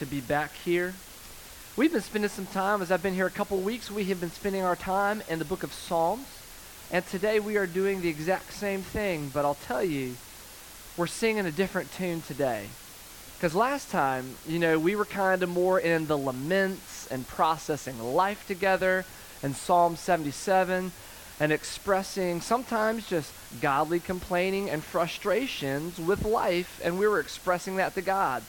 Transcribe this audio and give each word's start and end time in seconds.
to 0.00 0.06
be 0.06 0.20
back 0.20 0.52
here. 0.64 0.92
We've 1.76 1.92
been 1.92 2.00
spending 2.00 2.28
some 2.28 2.46
time, 2.46 2.82
as 2.82 2.90
I've 2.90 3.00
been 3.00 3.14
here 3.14 3.28
a 3.28 3.30
couple 3.30 3.58
weeks, 3.58 3.92
we 3.92 4.06
have 4.06 4.20
been 4.20 4.32
spending 4.32 4.62
our 4.62 4.74
time 4.74 5.22
in 5.28 5.38
the 5.38 5.44
book 5.44 5.62
of 5.62 5.72
Psalms. 5.72 6.26
And 6.90 7.06
today 7.06 7.38
we 7.38 7.56
are 7.56 7.66
doing 7.68 8.00
the 8.00 8.08
exact 8.08 8.52
same 8.54 8.82
thing, 8.82 9.30
but 9.32 9.44
I'll 9.44 9.54
tell 9.54 9.84
you, 9.84 10.16
we're 10.96 11.06
singing 11.06 11.46
a 11.46 11.52
different 11.52 11.92
tune 11.92 12.22
today. 12.22 12.66
Because 13.36 13.54
last 13.54 13.88
time, 13.92 14.34
you 14.48 14.58
know, 14.58 14.80
we 14.80 14.96
were 14.96 15.04
kind 15.04 15.44
of 15.44 15.48
more 15.48 15.78
in 15.78 16.08
the 16.08 16.18
laments 16.18 17.06
and 17.06 17.28
processing 17.28 17.96
life 18.02 18.48
together 18.48 19.04
in 19.44 19.54
Psalm 19.54 19.94
77 19.94 20.90
and 21.38 21.52
expressing 21.52 22.40
sometimes 22.40 23.06
just 23.06 23.32
godly 23.60 24.00
complaining 24.00 24.70
and 24.70 24.82
frustrations 24.82 26.00
with 26.00 26.24
life, 26.24 26.80
and 26.82 26.98
we 26.98 27.06
were 27.06 27.20
expressing 27.20 27.76
that 27.76 27.94
to 27.94 28.02
God. 28.02 28.42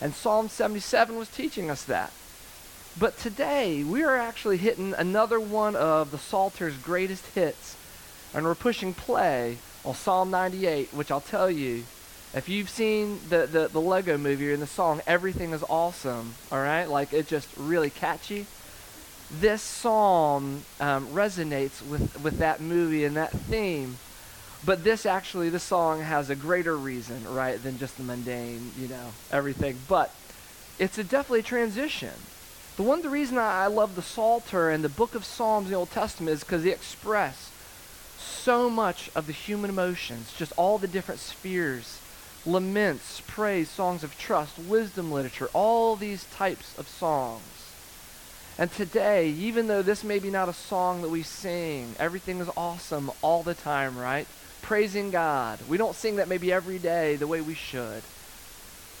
And 0.00 0.14
Psalm 0.14 0.48
77 0.48 1.16
was 1.16 1.28
teaching 1.28 1.70
us 1.70 1.84
that. 1.84 2.12
But 2.98 3.18
today, 3.18 3.84
we 3.84 4.02
are 4.02 4.16
actually 4.16 4.56
hitting 4.56 4.94
another 4.94 5.38
one 5.38 5.76
of 5.76 6.10
the 6.10 6.18
Psalter's 6.18 6.76
greatest 6.76 7.24
hits, 7.34 7.76
and 8.34 8.44
we're 8.44 8.54
pushing 8.54 8.94
play 8.94 9.58
on 9.84 9.94
Psalm 9.94 10.30
98, 10.30 10.92
which 10.92 11.10
I'll 11.10 11.20
tell 11.20 11.50
you, 11.50 11.84
if 12.32 12.48
you've 12.48 12.70
seen 12.70 13.20
the, 13.28 13.46
the, 13.46 13.68
the 13.68 13.80
Lego 13.80 14.16
movie 14.16 14.52
in 14.52 14.60
the 14.60 14.66
song, 14.66 15.00
everything 15.06 15.52
is 15.52 15.64
awesome, 15.68 16.34
all 16.50 16.58
right? 16.58 16.88
Like, 16.88 17.12
it's 17.12 17.28
just 17.28 17.48
really 17.56 17.90
catchy. 17.90 18.46
This 19.30 19.62
psalm 19.62 20.62
um, 20.80 21.06
resonates 21.08 21.86
with, 21.86 22.20
with 22.22 22.38
that 22.38 22.60
movie 22.60 23.04
and 23.04 23.16
that 23.16 23.32
theme. 23.32 23.98
But 24.64 24.84
this 24.84 25.06
actually, 25.06 25.48
this 25.48 25.62
song 25.62 26.02
has 26.02 26.28
a 26.28 26.36
greater 26.36 26.76
reason, 26.76 27.24
right, 27.32 27.62
than 27.62 27.78
just 27.78 27.96
the 27.96 28.02
mundane, 28.02 28.72
you 28.78 28.88
know, 28.88 29.12
everything. 29.32 29.78
But 29.88 30.14
it's 30.78 30.98
a 30.98 31.04
definitely 31.04 31.40
a 31.40 31.44
transition. 31.44 32.12
The 32.76 32.82
one 32.82 33.02
the 33.02 33.08
reason 33.08 33.38
I, 33.38 33.64
I 33.64 33.66
love 33.66 33.96
the 33.96 34.02
Psalter 34.02 34.70
and 34.70 34.84
the 34.84 34.88
book 34.88 35.14
of 35.14 35.24
Psalms 35.24 35.66
in 35.66 35.72
the 35.72 35.78
Old 35.78 35.90
Testament 35.90 36.34
is 36.34 36.44
because 36.44 36.62
they 36.62 36.72
express 36.72 37.50
so 38.18 38.70
much 38.70 39.10
of 39.14 39.26
the 39.26 39.32
human 39.32 39.70
emotions, 39.70 40.32
just 40.36 40.52
all 40.56 40.78
the 40.78 40.88
different 40.88 41.20
spheres, 41.20 42.00
laments, 42.46 43.22
praise, 43.26 43.68
songs 43.68 44.02
of 44.04 44.18
trust, 44.18 44.58
wisdom 44.58 45.10
literature, 45.10 45.48
all 45.52 45.96
these 45.96 46.24
types 46.24 46.78
of 46.78 46.88
songs. 46.88 47.42
And 48.58 48.70
today, 48.70 49.30
even 49.30 49.68
though 49.68 49.82
this 49.82 50.04
may 50.04 50.18
be 50.18 50.30
not 50.30 50.48
a 50.48 50.54
song 50.54 51.02
that 51.02 51.08
we 51.08 51.22
sing, 51.22 51.94
everything 51.98 52.40
is 52.40 52.50
awesome 52.56 53.10
all 53.22 53.42
the 53.42 53.54
time, 53.54 53.98
right? 53.98 54.26
Praising 54.62 55.10
God. 55.10 55.58
We 55.68 55.76
don't 55.76 55.94
sing 55.94 56.16
that 56.16 56.28
maybe 56.28 56.52
every 56.52 56.78
day 56.78 57.16
the 57.16 57.26
way 57.26 57.40
we 57.40 57.54
should. 57.54 58.02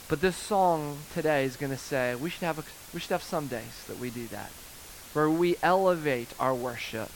But 0.08 0.20
this 0.20 0.36
song 0.36 0.98
today 1.14 1.44
is 1.44 1.56
going 1.56 1.72
to 1.72 1.78
say 1.78 2.14
we 2.14 2.30
should 2.30 2.42
have 2.42 2.58
a, 2.58 2.64
we 2.92 3.00
should 3.00 3.12
have 3.12 3.22
some 3.22 3.46
days 3.46 3.84
that 3.86 3.98
we 3.98 4.10
do 4.10 4.26
that, 4.28 4.50
where 5.12 5.30
we 5.30 5.56
elevate 5.62 6.28
our 6.40 6.54
worship 6.54 7.12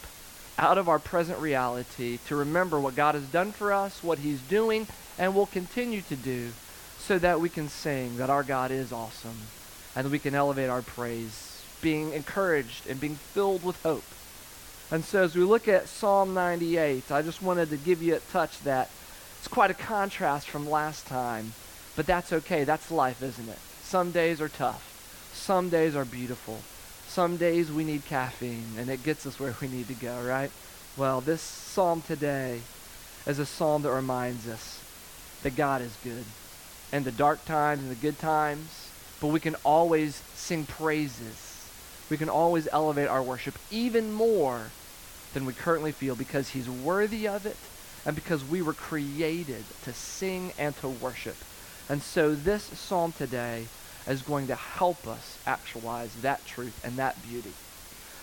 out 0.56 0.78
of 0.78 0.88
our 0.88 1.00
present 1.00 1.40
reality 1.40 2.18
to 2.28 2.36
remember 2.36 2.78
what 2.78 2.94
God 2.94 3.16
has 3.16 3.24
done 3.24 3.50
for 3.50 3.72
us, 3.72 4.02
what 4.02 4.20
He's 4.20 4.40
doing, 4.42 4.86
and 5.18 5.34
will 5.34 5.46
continue 5.46 6.02
to 6.02 6.14
do, 6.14 6.52
so 6.98 7.18
that 7.18 7.40
we 7.40 7.48
can 7.48 7.68
sing 7.68 8.16
that 8.18 8.30
our 8.30 8.44
God 8.44 8.70
is 8.70 8.92
awesome, 8.92 9.48
and 9.96 10.10
we 10.10 10.20
can 10.20 10.34
elevate 10.34 10.70
our 10.70 10.82
praise, 10.82 11.64
being 11.82 12.12
encouraged 12.12 12.86
and 12.88 13.00
being 13.00 13.16
filled 13.16 13.64
with 13.64 13.82
hope 13.82 14.04
and 14.90 15.04
so 15.04 15.24
as 15.24 15.34
we 15.34 15.42
look 15.44 15.66
at 15.68 15.88
Psalm 15.88 16.34
98, 16.34 17.10
I 17.10 17.22
just 17.22 17.42
wanted 17.42 17.70
to 17.70 17.76
give 17.76 18.02
you 18.02 18.16
a 18.16 18.20
touch 18.20 18.60
that 18.60 18.90
it's 19.38 19.48
quite 19.48 19.70
a 19.70 19.74
contrast 19.74 20.48
from 20.48 20.68
last 20.68 21.06
time, 21.06 21.52
but 21.96 22.06
that's 22.06 22.32
okay. 22.32 22.64
That's 22.64 22.90
life, 22.90 23.22
isn't 23.22 23.48
it? 23.48 23.58
Some 23.82 24.10
days 24.10 24.40
are 24.40 24.48
tough. 24.48 25.30
Some 25.32 25.68
days 25.68 25.96
are 25.96 26.04
beautiful. 26.04 26.60
Some 27.06 27.36
days 27.36 27.70
we 27.70 27.84
need 27.84 28.04
caffeine, 28.06 28.74
and 28.78 28.88
it 28.88 29.04
gets 29.04 29.26
us 29.26 29.38
where 29.38 29.54
we 29.60 29.68
need 29.68 29.88
to 29.88 29.94
go, 29.94 30.22
right? 30.22 30.50
Well, 30.96 31.20
this 31.20 31.40
psalm 31.40 32.02
today 32.02 32.60
is 33.26 33.38
a 33.38 33.46
psalm 33.46 33.82
that 33.82 33.90
reminds 33.90 34.48
us 34.48 34.82
that 35.42 35.56
God 35.56 35.82
is 35.82 35.96
good. 36.02 36.24
And 36.92 37.04
the 37.04 37.12
dark 37.12 37.44
times 37.44 37.82
and 37.82 37.90
the 37.90 37.96
good 37.96 38.18
times, 38.18 38.90
but 39.20 39.28
we 39.28 39.40
can 39.40 39.56
always 39.64 40.22
sing 40.34 40.66
praises 40.66 41.53
we 42.10 42.16
can 42.16 42.28
always 42.28 42.68
elevate 42.70 43.08
our 43.08 43.22
worship 43.22 43.58
even 43.70 44.12
more 44.12 44.70
than 45.32 45.46
we 45.46 45.52
currently 45.52 45.92
feel 45.92 46.14
because 46.14 46.50
He's 46.50 46.68
worthy 46.68 47.26
of 47.26 47.46
it 47.46 47.56
and 48.06 48.14
because 48.14 48.44
we 48.44 48.62
were 48.62 48.72
created 48.72 49.64
to 49.84 49.92
sing 49.92 50.52
and 50.58 50.76
to 50.78 50.88
worship. 50.88 51.36
And 51.88 52.02
so 52.02 52.34
this 52.34 52.62
psalm 52.62 53.12
today 53.12 53.66
is 54.06 54.22
going 54.22 54.46
to 54.48 54.54
help 54.54 55.06
us 55.06 55.38
actualize 55.46 56.14
that 56.22 56.44
truth 56.46 56.84
and 56.84 56.96
that 56.96 57.22
beauty. 57.26 57.52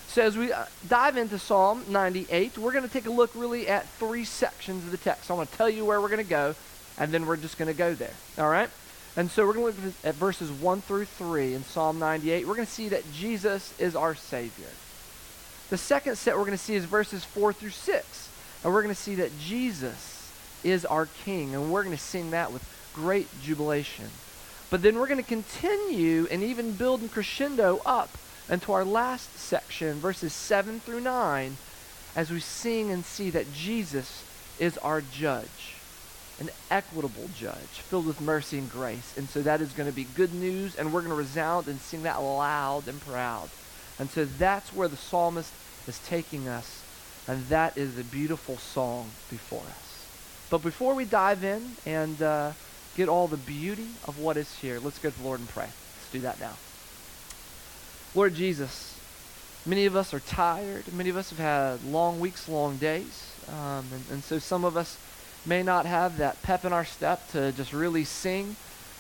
So 0.08 0.22
as 0.24 0.38
we 0.38 0.52
uh, 0.52 0.66
dive 0.90 1.16
into 1.16 1.40
Psalm 1.40 1.86
98, 1.88 2.58
we're 2.58 2.74
going 2.74 2.86
to 2.86 2.92
take 2.92 3.06
a 3.06 3.12
look 3.12 3.31
really 3.34 3.68
at 3.68 3.88
three 3.92 4.25
sections 4.25 4.84
of 4.84 4.92
the 4.92 4.98
text. 4.98 5.31
I'm 5.31 5.38
going 5.38 5.48
to 5.48 5.53
tell 5.53 5.69
you 5.69 5.86
where 5.86 6.02
we're 6.02 6.09
going 6.09 6.24
to 6.24 6.30
go, 6.30 6.53
and 6.98 7.13
then 7.13 7.25
we're 7.25 7.38
just 7.38 7.58
going 7.58 7.72
to 7.72 7.78
go 7.78 7.94
there. 7.94 8.13
All 8.38 8.50
right? 8.50 8.69
And 9.17 9.29
so 9.29 9.45
we're 9.45 9.53
going 9.53 9.73
to 9.73 9.81
look 9.81 9.94
at 10.05 10.16
verses 10.16 10.49
1 10.49 10.81
through 10.81 11.05
3 11.05 11.53
in 11.53 11.63
Psalm 11.66 11.99
98. 11.99 12.47
We're 12.47 12.55
going 12.55 12.66
to 12.66 12.72
see 12.72 12.89
that 12.89 13.03
Jesus 13.13 13.77
is 13.77 13.95
our 13.95 14.16
Savior. 14.16 14.69
The 15.69 15.77
second 15.77 16.17
set 16.17 16.38
we're 16.38 16.45
going 16.45 16.57
to 16.57 16.63
see 16.63 16.75
is 16.75 16.85
verses 16.85 17.25
4 17.25 17.51
through 17.51 17.71
6. 17.71 18.29
And 18.63 18.73
we're 18.73 18.83
going 18.83 18.95
to 18.95 19.01
see 19.01 19.16
that 19.16 19.38
Jesus 19.38 20.31
is 20.63 20.85
our 20.85 21.07
King. 21.25 21.53
And 21.53 21.71
we're 21.71 21.83
going 21.83 21.95
to 21.95 22.01
sing 22.01 22.31
that 22.31 22.53
with 22.53 22.63
great 22.94 23.27
jubilation. 23.41 24.07
But 24.69 24.81
then 24.81 24.97
we're 24.97 25.07
going 25.07 25.21
to 25.21 25.27
continue 25.27 26.27
and 26.31 26.41
even 26.41 26.71
build 26.71 27.01
and 27.01 27.11
crescendo 27.11 27.81
up 27.85 28.17
into 28.50 28.71
our 28.71 28.85
last 28.85 29.38
section, 29.38 29.95
verses 29.95 30.31
7 30.31 30.79
through 30.79 31.01
9, 31.01 31.57
as 32.16 32.31
we 32.31 32.39
sing 32.39 32.91
and 32.91 33.03
see 33.03 33.29
that 33.29 33.53
Jesus 33.53 34.23
is 34.57 34.77
our 34.77 35.01
judge 35.01 35.81
an 36.41 36.50
equitable 36.72 37.29
judge 37.38 37.81
filled 37.90 38.07
with 38.07 38.19
mercy 38.19 38.57
and 38.57 38.69
grace. 38.69 39.16
And 39.16 39.29
so 39.29 39.44
that 39.44 39.62
is 39.62 39.72
going 39.74 39.88
to 39.88 39.96
be 39.96 40.06
good 40.16 40.34
news, 40.34 40.75
and 40.75 40.91
we're 40.91 41.02
going 41.02 41.12
to 41.12 41.16
resound 41.16 41.68
and 41.68 41.79
sing 41.79 42.02
that 42.02 42.18
loud 42.18 42.88
and 42.88 43.00
proud. 43.00 43.52
And 44.00 44.09
so 44.09 44.25
that's 44.25 44.74
where 44.74 44.88
the 44.88 44.97
psalmist 44.97 45.53
is 45.88 46.00
taking 46.00 46.47
us, 46.47 46.84
and 47.28 47.46
that 47.46 47.78
is 47.78 48.00
a 48.00 48.03
beautiful 48.03 48.57
song 48.57 49.12
before 49.30 49.62
us. 49.62 50.07
But 50.50 50.63
before 50.63 50.96
we 50.96 51.06
dive 51.06 51.44
in 51.44 51.74
and 51.85 52.19
uh, 52.19 52.53
get 52.97 53.07
all 53.07 53.28
the 53.28 53.38
beauty 53.38 53.90
of 54.06 54.18
what 54.18 54.35
is 54.35 54.51
here, 54.57 54.80
let's 54.80 54.97
go 54.97 55.12
to 55.12 55.18
the 55.18 55.24
Lord 55.24 55.41
and 55.41 55.50
pray. 55.50 55.69
Let's 55.69 56.12
do 56.12 56.22
that 56.22 56.40
now. 56.40 56.57
Lord 58.16 58.34
Jesus, 58.34 59.00
many 59.63 59.85
of 59.85 59.96
us 59.96 60.12
are 60.12 60.19
tired. 60.19 60.91
Many 60.91 61.12
of 61.12 61.18
us 61.18 61.30
have 61.30 61.40
had 61.40 61.85
long 61.85 62.19
weeks, 62.19 62.50
long 62.50 62.78
days. 62.78 63.31
Um, 63.47 63.85
and, 63.94 64.03
and 64.12 64.24
so 64.24 64.40
some 64.40 64.66
of 64.66 64.75
us 64.75 64.97
may 65.46 65.63
not 65.63 65.85
have 65.85 66.18
that 66.18 66.41
pep 66.44 66.66
in 66.66 66.74
our 66.74 66.85
step 66.85 67.31
to 67.31 67.52
just 67.52 67.74
really 67.74 68.03
sing, 68.03 68.56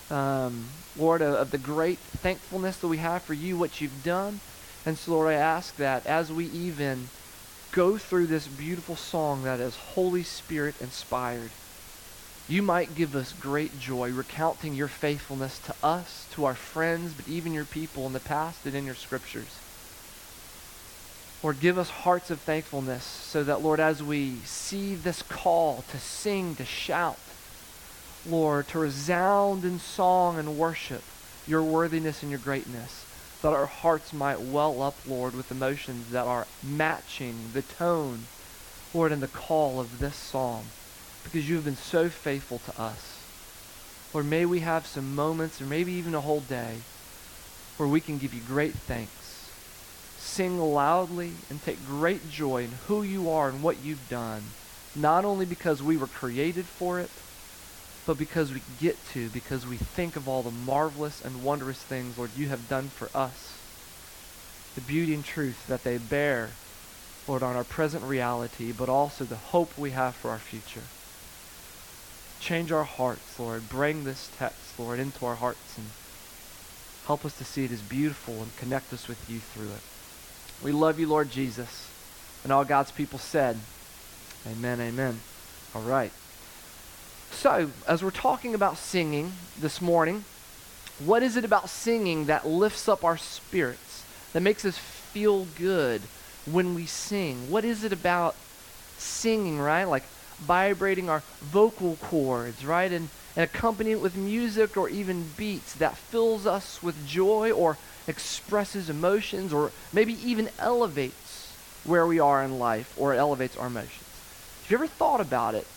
um, 0.09 0.65
Lord, 0.97 1.21
of, 1.21 1.35
of 1.35 1.51
the 1.51 1.57
great 1.57 1.99
thankfulness 1.99 2.77
that 2.77 2.87
we 2.87 2.97
have 2.97 3.21
for 3.21 3.33
you, 3.33 3.57
what 3.57 3.79
you've 3.79 4.03
done. 4.03 4.39
And 4.85 4.97
so, 4.97 5.11
Lord, 5.11 5.29
I 5.29 5.33
ask 5.33 5.75
that 5.77 6.05
as 6.05 6.31
we 6.31 6.45
even 6.47 7.09
go 7.71 7.97
through 7.97 8.27
this 8.27 8.47
beautiful 8.47 8.95
song 8.95 9.43
that 9.43 9.59
is 9.59 9.75
Holy 9.75 10.23
Spirit 10.23 10.75
inspired, 10.81 11.51
you 12.49 12.61
might 12.61 12.95
give 12.95 13.15
us 13.15 13.33
great 13.33 13.79
joy 13.79 14.11
recounting 14.11 14.73
your 14.73 14.89
faithfulness 14.89 15.59
to 15.59 15.75
us, 15.81 16.27
to 16.33 16.43
our 16.43 16.55
friends, 16.55 17.13
but 17.13 17.27
even 17.27 17.53
your 17.53 17.65
people 17.65 18.05
in 18.07 18.13
the 18.13 18.19
past 18.19 18.65
and 18.65 18.75
in 18.75 18.85
your 18.85 18.95
scriptures. 18.95 19.60
Lord, 21.43 21.59
give 21.59 21.79
us 21.79 21.89
hearts 21.89 22.29
of 22.29 22.39
thankfulness 22.39 23.03
so 23.03 23.43
that, 23.43 23.63
Lord, 23.63 23.79
as 23.79 24.03
we 24.03 24.35
see 24.45 24.93
this 24.93 25.23
call 25.23 25.83
to 25.91 25.97
sing, 25.97 26.55
to 26.55 26.65
shout, 26.65 27.17
Lord, 28.29 28.67
to 28.69 28.79
resound 28.79 29.65
in 29.65 29.79
song 29.79 30.37
and 30.37 30.55
worship 30.55 31.01
your 31.47 31.63
worthiness 31.63 32.21
and 32.21 32.29
your 32.29 32.39
greatness, 32.39 33.05
that 33.41 33.53
our 33.53 33.65
hearts 33.65 34.13
might 34.13 34.39
well 34.39 34.83
up, 34.83 34.95
Lord, 35.07 35.35
with 35.35 35.49
emotions 35.49 36.11
that 36.11 36.27
are 36.27 36.45
matching 36.61 37.33
the 37.53 37.63
tone, 37.63 38.19
Lord, 38.93 39.11
and 39.11 39.23
the 39.23 39.27
call 39.27 39.79
of 39.79 39.97
this 39.97 40.15
psalm, 40.15 40.65
because 41.23 41.49
you 41.49 41.55
have 41.55 41.65
been 41.65 41.75
so 41.75 42.07
faithful 42.07 42.59
to 42.59 42.79
us. 42.79 43.17
Lord, 44.13 44.27
may 44.27 44.45
we 44.45 44.59
have 44.59 44.85
some 44.85 45.15
moments, 45.15 45.59
or 45.59 45.65
maybe 45.65 45.93
even 45.93 46.13
a 46.13 46.21
whole 46.21 46.41
day, 46.41 46.75
where 47.77 47.89
we 47.89 47.99
can 47.99 48.19
give 48.19 48.31
you 48.31 48.41
great 48.47 48.73
thanks 48.73 49.20
sing 50.21 50.59
loudly 50.59 51.33
and 51.49 51.61
take 51.63 51.85
great 51.85 52.29
joy 52.29 52.63
in 52.63 52.71
who 52.87 53.03
you 53.03 53.29
are 53.29 53.49
and 53.49 53.61
what 53.61 53.83
you've 53.83 54.09
done, 54.09 54.43
not 54.95 55.25
only 55.25 55.45
because 55.45 55.81
we 55.81 55.97
were 55.97 56.07
created 56.07 56.65
for 56.65 56.99
it, 56.99 57.09
but 58.05 58.17
because 58.17 58.53
we 58.53 58.61
get 58.79 58.97
to, 59.09 59.29
because 59.29 59.67
we 59.67 59.77
think 59.77 60.15
of 60.15 60.27
all 60.27 60.41
the 60.43 60.51
marvelous 60.51 61.23
and 61.23 61.43
wondrous 61.43 61.81
things, 61.81 62.17
Lord, 62.17 62.31
you 62.35 62.47
have 62.47 62.69
done 62.69 62.89
for 62.89 63.09
us. 63.15 63.57
The 64.75 64.81
beauty 64.81 65.13
and 65.13 65.23
truth 65.25 65.67
that 65.67 65.83
they 65.83 65.97
bear, 65.97 66.49
Lord, 67.27 67.43
on 67.43 67.55
our 67.55 67.63
present 67.63 68.03
reality, 68.03 68.71
but 68.71 68.89
also 68.89 69.23
the 69.23 69.35
hope 69.35 69.77
we 69.77 69.91
have 69.91 70.15
for 70.15 70.31
our 70.31 70.39
future. 70.39 70.87
Change 72.39 72.71
our 72.71 72.83
hearts, 72.83 73.39
Lord. 73.39 73.69
Bring 73.69 74.03
this 74.03 74.29
text, 74.37 74.79
Lord, 74.79 74.99
into 74.99 75.25
our 75.25 75.35
hearts 75.35 75.77
and 75.77 75.87
Help 77.11 77.25
us 77.25 77.37
to 77.37 77.43
see 77.43 77.65
it 77.65 77.71
as 77.71 77.81
beautiful 77.81 78.35
and 78.41 78.55
connect 78.57 78.93
us 78.93 79.07
with 79.07 79.29
you 79.29 79.39
through 79.39 79.71
it. 79.71 79.90
We 80.63 80.71
love 80.71 80.99
you, 80.99 81.07
Lord 81.07 81.31
Jesus. 81.31 81.89
And 82.43 82.51
all 82.51 82.65
God's 82.65 82.91
people 82.91 83.19
said, 83.19 83.57
Amen, 84.47 84.79
amen. 84.79 85.19
All 85.75 85.81
right. 85.81 86.11
So, 87.31 87.71
as 87.87 88.03
we're 88.03 88.11
talking 88.11 88.53
about 88.53 88.77
singing 88.77 89.33
this 89.59 89.81
morning, 89.81 90.25
what 90.99 91.23
is 91.23 91.37
it 91.37 91.45
about 91.45 91.69
singing 91.69 92.25
that 92.25 92.47
lifts 92.47 92.87
up 92.87 93.03
our 93.03 93.17
spirits, 93.17 94.05
that 94.33 94.41
makes 94.41 94.65
us 94.65 94.77
feel 94.77 95.45
good 95.57 96.01
when 96.45 96.75
we 96.75 96.85
sing? 96.85 97.49
What 97.49 97.65
is 97.65 97.83
it 97.83 97.93
about 97.93 98.35
singing, 98.97 99.59
right? 99.59 99.85
Like 99.85 100.03
vibrating 100.37 101.09
our 101.09 101.23
vocal 101.39 101.95
cords, 101.97 102.65
right? 102.65 102.91
And, 102.91 103.09
and 103.35 103.43
accompanying 103.43 103.97
it 103.97 104.01
with 104.01 104.15
music 104.15 104.75
or 104.77 104.89
even 104.89 105.29
beats 105.37 105.73
that 105.75 105.97
fills 105.97 106.45
us 106.45 106.83
with 106.83 107.07
joy 107.07 107.51
or 107.51 107.77
expresses 108.07 108.89
emotions 108.89 109.53
or 109.53 109.71
maybe 109.93 110.13
even 110.27 110.49
elevates 110.59 111.53
where 111.83 112.05
we 112.05 112.19
are 112.19 112.43
in 112.43 112.59
life 112.59 112.93
or 112.97 113.13
elevates 113.13 113.57
our 113.57 113.67
emotions. 113.67 114.05
Have 114.63 114.71
you 114.71 114.77
ever 114.77 114.87
thought 114.87 115.21
about 115.21 115.55
it? 115.55 115.67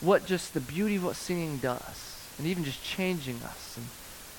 What 0.00 0.26
just 0.26 0.54
the 0.54 0.60
beauty 0.60 0.96
of 0.96 1.04
what 1.04 1.16
singing 1.16 1.58
does, 1.58 2.26
and 2.38 2.46
even 2.46 2.64
just 2.64 2.82
changing 2.82 3.36
us, 3.42 3.76
and 3.76 3.86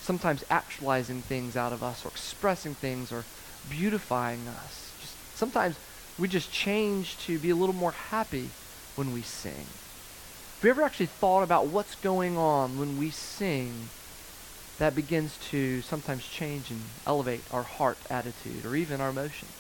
sometimes 0.01 0.43
actualizing 0.49 1.21
things 1.21 1.55
out 1.55 1.71
of 1.71 1.83
us, 1.83 2.03
or 2.03 2.09
expressing 2.09 2.73
things, 2.73 3.11
or 3.11 3.25
beautifying 3.69 4.47
us. 4.47 4.91
Just 4.99 5.37
sometimes 5.37 5.77
we 6.17 6.27
just 6.27 6.51
change 6.51 7.17
to 7.25 7.37
be 7.37 7.51
a 7.51 7.55
little 7.55 7.75
more 7.75 7.91
happy 7.91 8.49
when 8.95 9.13
we 9.13 9.21
sing. 9.21 9.65
Have 10.55 10.63
you 10.63 10.69
ever 10.71 10.81
actually 10.83 11.07
thought 11.07 11.43
about 11.43 11.67
what's 11.67 11.95
going 11.95 12.37
on 12.37 12.79
when 12.79 12.97
we 12.97 13.09
sing 13.11 13.89
that 14.81 14.95
begins 14.95 15.37
to 15.37 15.79
sometimes 15.83 16.27
change 16.27 16.71
and 16.71 16.81
elevate 17.05 17.43
our 17.51 17.61
heart 17.61 17.99
attitude 18.09 18.65
or 18.65 18.75
even 18.75 18.99
our 18.99 19.11
emotions? 19.11 19.51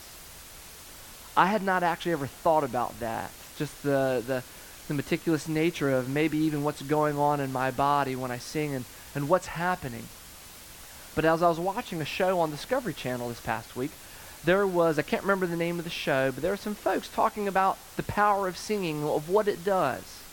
I 1.37 1.45
had 1.45 1.61
not 1.61 1.83
actually 1.83 2.13
ever 2.13 2.25
thought 2.25 2.63
about 2.63 2.99
that. 3.01 3.29
Just 3.55 3.83
the, 3.83 4.23
the, 4.25 4.43
the 4.87 4.95
meticulous 4.95 5.47
nature 5.47 5.91
of 5.91 6.09
maybe 6.09 6.39
even 6.39 6.63
what's 6.63 6.81
going 6.81 7.19
on 7.19 7.39
in 7.39 7.53
my 7.53 7.69
body 7.69 8.15
when 8.15 8.31
I 8.31 8.39
sing 8.39 8.73
and, 8.73 8.85
and 9.13 9.29
what's 9.29 9.45
happening. 9.45 10.05
But 11.13 11.23
as 11.23 11.43
I 11.43 11.49
was 11.49 11.59
watching 11.59 12.01
a 12.01 12.05
show 12.05 12.39
on 12.39 12.49
Discovery 12.49 12.95
Channel 12.95 13.29
this 13.29 13.41
past 13.41 13.75
week, 13.75 13.91
there 14.43 14.65
was, 14.65 14.97
I 14.97 15.03
can't 15.03 15.21
remember 15.21 15.45
the 15.45 15.55
name 15.55 15.77
of 15.77 15.83
the 15.83 15.91
show, 15.91 16.31
but 16.31 16.41
there 16.41 16.51
were 16.51 16.57
some 16.57 16.73
folks 16.73 17.07
talking 17.07 17.47
about 17.47 17.77
the 17.95 18.01
power 18.01 18.47
of 18.47 18.57
singing, 18.57 19.03
of 19.03 19.29
what 19.29 19.47
it 19.47 19.63
does. 19.63 20.23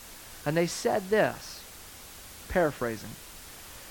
And 0.46 0.56
they 0.56 0.66
said 0.66 1.10
this, 1.10 1.62
paraphrasing 2.48 3.10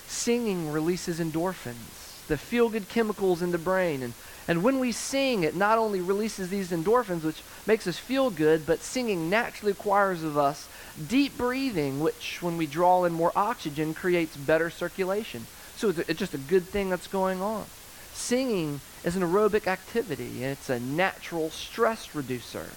singing 0.08 0.70
releases 0.70 1.20
endorphins, 1.20 2.26
the 2.26 2.36
feel 2.36 2.68
good 2.68 2.88
chemicals 2.88 3.42
in 3.42 3.52
the 3.52 3.58
brain. 3.58 4.02
And, 4.02 4.14
and 4.46 4.62
when 4.62 4.78
we 4.78 4.92
sing, 4.92 5.44
it 5.44 5.54
not 5.54 5.78
only 5.78 6.00
releases 6.00 6.48
these 6.48 6.70
endorphins, 6.70 7.22
which 7.22 7.42
makes 7.66 7.86
us 7.86 7.98
feel 7.98 8.30
good, 8.30 8.66
but 8.66 8.80
singing 8.80 9.30
naturally 9.30 9.72
requires 9.72 10.22
of 10.22 10.36
us 10.36 10.68
deep 11.08 11.36
breathing, 11.36 12.00
which, 12.00 12.42
when 12.42 12.56
we 12.56 12.66
draw 12.66 13.04
in 13.04 13.12
more 13.12 13.32
oxygen, 13.36 13.94
creates 13.94 14.36
better 14.36 14.70
circulation. 14.70 15.46
So 15.76 15.90
it's, 15.90 15.98
a, 15.98 16.10
it's 16.10 16.18
just 16.18 16.34
a 16.34 16.38
good 16.38 16.64
thing 16.64 16.90
that's 16.90 17.06
going 17.06 17.40
on. 17.40 17.66
Singing 18.12 18.80
is 19.04 19.14
an 19.14 19.22
aerobic 19.22 19.66
activity, 19.66 20.42
and 20.42 20.52
it's 20.52 20.70
a 20.70 20.80
natural 20.80 21.50
stress 21.50 22.14
reducer. 22.14 22.70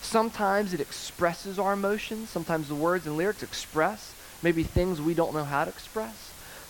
Sometimes 0.00 0.72
it 0.72 0.80
expresses 0.80 1.58
our 1.58 1.74
emotions. 1.74 2.30
Sometimes 2.30 2.68
the 2.68 2.74
words 2.74 3.06
and 3.06 3.16
lyrics 3.16 3.42
express 3.42 4.14
maybe 4.42 4.62
things 4.62 5.00
we 5.00 5.14
don't 5.14 5.34
know 5.34 5.44
how 5.44 5.64
to 5.64 5.70
express. 5.70 6.21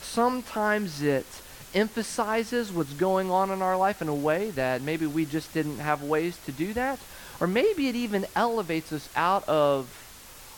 Sometimes 0.02 1.00
it 1.02 1.26
emphasizes 1.74 2.70
what's 2.70 2.92
going 2.92 3.30
on 3.30 3.50
in 3.50 3.62
our 3.62 3.76
life 3.76 4.02
in 4.02 4.08
a 4.08 4.14
way 4.14 4.50
that 4.50 4.82
maybe 4.82 5.06
we 5.06 5.24
just 5.24 5.54
didn't 5.54 5.78
have 5.78 6.02
ways 6.02 6.38
to 6.44 6.52
do 6.52 6.72
that. 6.74 6.98
Or 7.40 7.46
maybe 7.46 7.88
it 7.88 7.94
even 7.94 8.26
elevates 8.36 8.92
us 8.92 9.08
out 9.16 9.48
of 9.48 9.88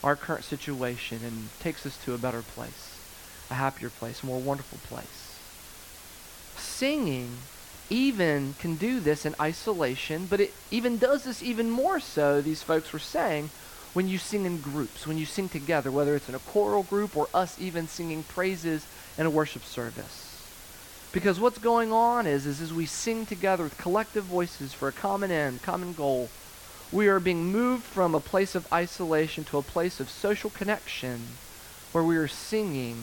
our 0.02 0.16
current 0.16 0.44
situation 0.44 1.20
and 1.24 1.48
takes 1.60 1.86
us 1.86 1.96
to 2.04 2.14
a 2.14 2.18
better 2.18 2.42
place, 2.42 2.98
a 3.50 3.54
happier 3.54 3.90
place, 3.90 4.22
a 4.22 4.26
more 4.26 4.40
wonderful 4.40 4.78
place. 4.88 5.38
Singing 6.56 7.38
even 7.90 8.54
can 8.58 8.76
do 8.76 9.00
this 9.00 9.24
in 9.24 9.34
isolation, 9.40 10.26
but 10.26 10.40
it 10.40 10.52
even 10.70 10.98
does 10.98 11.24
this 11.24 11.42
even 11.42 11.70
more 11.70 12.00
so, 12.00 12.40
these 12.40 12.62
folks 12.62 12.92
were 12.92 12.98
saying, 12.98 13.50
when 13.94 14.08
you 14.08 14.18
sing 14.18 14.44
in 14.44 14.60
groups, 14.60 15.06
when 15.06 15.16
you 15.16 15.24
sing 15.24 15.48
together, 15.48 15.90
whether 15.90 16.14
it's 16.14 16.28
in 16.28 16.34
a 16.34 16.40
choral 16.40 16.82
group 16.82 17.16
or 17.16 17.28
us 17.32 17.58
even 17.60 17.88
singing 17.88 18.24
praises 18.24 18.86
in 19.16 19.24
a 19.24 19.30
worship 19.30 19.62
service. 19.62 20.30
Because 21.12 21.38
what's 21.38 21.58
going 21.58 21.92
on 21.92 22.26
is, 22.26 22.44
is 22.44 22.60
as 22.60 22.74
we 22.74 22.86
sing 22.86 23.24
together 23.24 23.62
with 23.62 23.78
collective 23.78 24.24
voices 24.24 24.74
for 24.74 24.88
a 24.88 24.92
common 24.92 25.30
end, 25.30 25.62
common 25.62 25.92
goal, 25.92 26.28
we 26.90 27.06
are 27.06 27.20
being 27.20 27.52
moved 27.52 27.84
from 27.84 28.14
a 28.14 28.20
place 28.20 28.56
of 28.56 28.70
isolation 28.72 29.44
to 29.44 29.58
a 29.58 29.62
place 29.62 30.00
of 30.00 30.10
social 30.10 30.50
connection 30.50 31.22
where 31.92 32.04
we 32.04 32.16
are 32.16 32.28
singing 32.28 32.96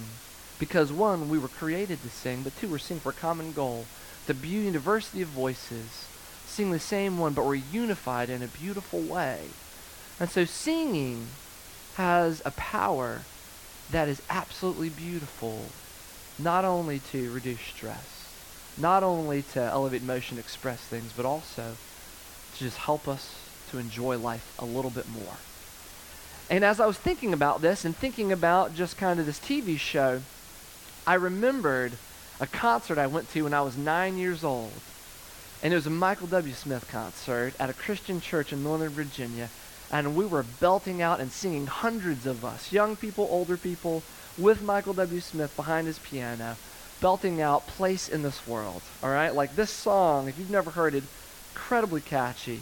because 0.59 0.91
one, 0.91 1.29
we 1.29 1.39
were 1.39 1.47
created 1.47 2.01
to 2.03 2.09
sing, 2.09 2.43
but 2.43 2.55
two, 2.57 2.67
we're 2.67 2.77
singing 2.77 3.01
for 3.01 3.09
a 3.09 3.13
common 3.13 3.53
goal 3.53 3.85
the 4.27 4.33
beauty 4.33 4.67
and 4.67 4.73
diversity 4.73 5.23
of 5.23 5.29
voices, 5.29 6.05
sing 6.45 6.69
the 6.69 6.79
same 6.79 7.17
one, 7.17 7.33
but 7.33 7.45
we're 7.45 7.55
unified 7.55 8.29
in 8.29 8.43
a 8.43 8.47
beautiful 8.47 8.99
way. 8.99 9.39
And 10.21 10.29
so 10.29 10.45
singing 10.45 11.25
has 11.95 12.43
a 12.45 12.51
power 12.51 13.21
that 13.89 14.07
is 14.07 14.21
absolutely 14.29 14.89
beautiful, 14.89 15.65
not 16.37 16.63
only 16.63 16.99
to 17.11 17.31
reduce 17.31 17.59
stress, 17.61 18.31
not 18.77 19.01
only 19.01 19.41
to 19.53 19.59
elevate 19.59 20.03
emotion, 20.03 20.37
express 20.37 20.79
things, 20.79 21.11
but 21.17 21.25
also 21.25 21.75
to 22.53 22.59
just 22.59 22.77
help 22.77 23.07
us 23.07 23.35
to 23.71 23.79
enjoy 23.79 24.15
life 24.19 24.55
a 24.59 24.63
little 24.63 24.91
bit 24.91 25.09
more. 25.09 25.37
And 26.51 26.63
as 26.63 26.79
I 26.79 26.85
was 26.85 26.99
thinking 26.99 27.33
about 27.33 27.63
this 27.63 27.83
and 27.83 27.95
thinking 27.95 28.31
about 28.31 28.75
just 28.75 28.97
kind 28.97 29.19
of 29.19 29.25
this 29.25 29.39
TV 29.39 29.79
show, 29.79 30.21
I 31.07 31.15
remembered 31.15 31.93
a 32.39 32.45
concert 32.45 32.99
I 32.99 33.07
went 33.07 33.31
to 33.31 33.41
when 33.41 33.55
I 33.55 33.61
was 33.63 33.75
nine 33.75 34.19
years 34.19 34.43
old. 34.43 34.73
And 35.63 35.73
it 35.73 35.75
was 35.75 35.87
a 35.87 35.91
Michael 35.91 36.27
W. 36.27 36.53
Smith 36.53 36.87
concert 36.91 37.55
at 37.59 37.71
a 37.71 37.73
Christian 37.73 38.21
church 38.21 38.53
in 38.53 38.63
Northern 38.63 38.89
Virginia. 38.89 39.49
And 39.91 40.15
we 40.15 40.25
were 40.25 40.43
belting 40.43 41.01
out 41.01 41.19
and 41.19 41.31
singing, 41.31 41.67
hundreds 41.67 42.25
of 42.25 42.45
us, 42.45 42.71
young 42.71 42.95
people, 42.95 43.27
older 43.29 43.57
people, 43.57 44.03
with 44.37 44.61
Michael 44.61 44.93
W. 44.93 45.19
Smith 45.19 45.55
behind 45.55 45.87
his 45.87 45.99
piano, 45.99 46.55
belting 47.01 47.41
out 47.41 47.67
Place 47.67 48.07
in 48.07 48.23
This 48.23 48.47
World. 48.47 48.81
All 49.03 49.09
right? 49.09 49.35
Like 49.35 49.55
this 49.55 49.69
song, 49.69 50.29
if 50.29 50.39
you've 50.39 50.49
never 50.49 50.71
heard 50.71 50.95
it, 50.95 51.03
incredibly 51.53 52.01
catchy. 52.01 52.61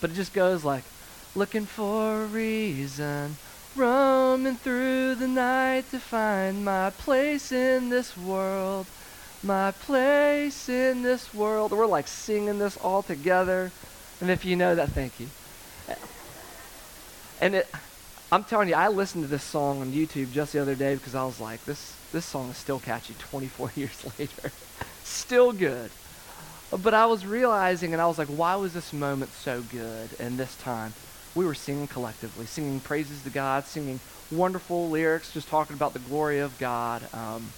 But 0.00 0.10
it 0.10 0.14
just 0.14 0.32
goes 0.32 0.64
like, 0.64 0.84
looking 1.34 1.66
for 1.66 2.22
a 2.22 2.26
reason, 2.26 3.36
roaming 3.76 4.56
through 4.56 5.16
the 5.16 5.28
night 5.28 5.90
to 5.90 5.98
find 5.98 6.64
my 6.64 6.90
place 6.90 7.52
in 7.52 7.90
this 7.90 8.16
world 8.16 8.86
my 9.44 9.72
place 9.72 10.68
in 10.68 11.02
this 11.02 11.34
world. 11.34 11.70
We're 11.72 11.86
like 11.86 12.08
singing 12.08 12.58
this 12.58 12.76
all 12.78 13.02
together. 13.02 13.70
And 14.20 14.30
if 14.30 14.44
you 14.44 14.56
know 14.56 14.74
that, 14.74 14.90
thank 14.90 15.20
you. 15.20 15.28
And 17.40 17.56
it, 17.56 17.68
I'm 18.32 18.44
telling 18.44 18.68
you, 18.68 18.74
I 18.74 18.88
listened 18.88 19.24
to 19.24 19.28
this 19.28 19.44
song 19.44 19.80
on 19.80 19.92
YouTube 19.92 20.32
just 20.32 20.52
the 20.52 20.60
other 20.60 20.74
day 20.74 20.94
because 20.94 21.14
I 21.14 21.24
was 21.24 21.40
like, 21.40 21.64
this, 21.64 21.96
this 22.12 22.24
song 22.24 22.50
is 22.50 22.56
still 22.56 22.80
catchy 22.80 23.14
24 23.18 23.72
years 23.76 24.18
later. 24.18 24.50
still 25.04 25.52
good. 25.52 25.90
But 26.82 26.94
I 26.94 27.06
was 27.06 27.24
realizing, 27.24 27.92
and 27.92 28.02
I 28.02 28.06
was 28.06 28.18
like, 28.18 28.28
why 28.28 28.56
was 28.56 28.72
this 28.72 28.92
moment 28.92 29.30
so 29.32 29.62
good 29.62 30.08
and 30.18 30.38
this 30.38 30.56
time? 30.56 30.94
We 31.34 31.44
were 31.44 31.54
singing 31.54 31.86
collectively, 31.86 32.46
singing 32.46 32.80
praises 32.80 33.22
to 33.22 33.30
God, 33.30 33.64
singing 33.64 34.00
wonderful 34.30 34.88
lyrics, 34.88 35.32
just 35.32 35.48
talking 35.48 35.76
about 35.76 35.92
the 35.92 35.98
glory 36.00 36.40
of 36.40 36.58
God. 36.58 37.02
Um, 37.12 37.52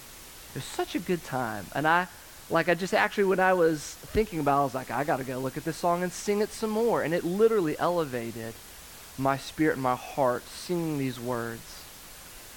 it 0.51 0.55
was 0.55 0.63
such 0.63 0.95
a 0.95 0.99
good 0.99 1.23
time. 1.23 1.65
And 1.73 1.87
I, 1.87 2.07
like, 2.49 2.69
I 2.69 2.75
just 2.75 2.93
actually, 2.93 3.25
when 3.25 3.39
I 3.39 3.53
was 3.53 3.95
thinking 4.13 4.39
about 4.39 4.57
it, 4.57 4.61
I 4.61 4.63
was 4.65 4.75
like, 4.75 4.91
I 4.91 5.03
got 5.03 5.17
to 5.17 5.23
go 5.23 5.39
look 5.39 5.57
at 5.57 5.65
this 5.65 5.77
song 5.77 6.03
and 6.03 6.11
sing 6.11 6.41
it 6.41 6.49
some 6.49 6.69
more. 6.69 7.01
And 7.01 7.13
it 7.13 7.23
literally 7.23 7.77
elevated 7.79 8.53
my 9.17 9.37
spirit 9.37 9.73
and 9.73 9.83
my 9.83 9.95
heart 9.95 10.43
singing 10.47 10.97
these 10.97 11.19
words. 11.19 11.83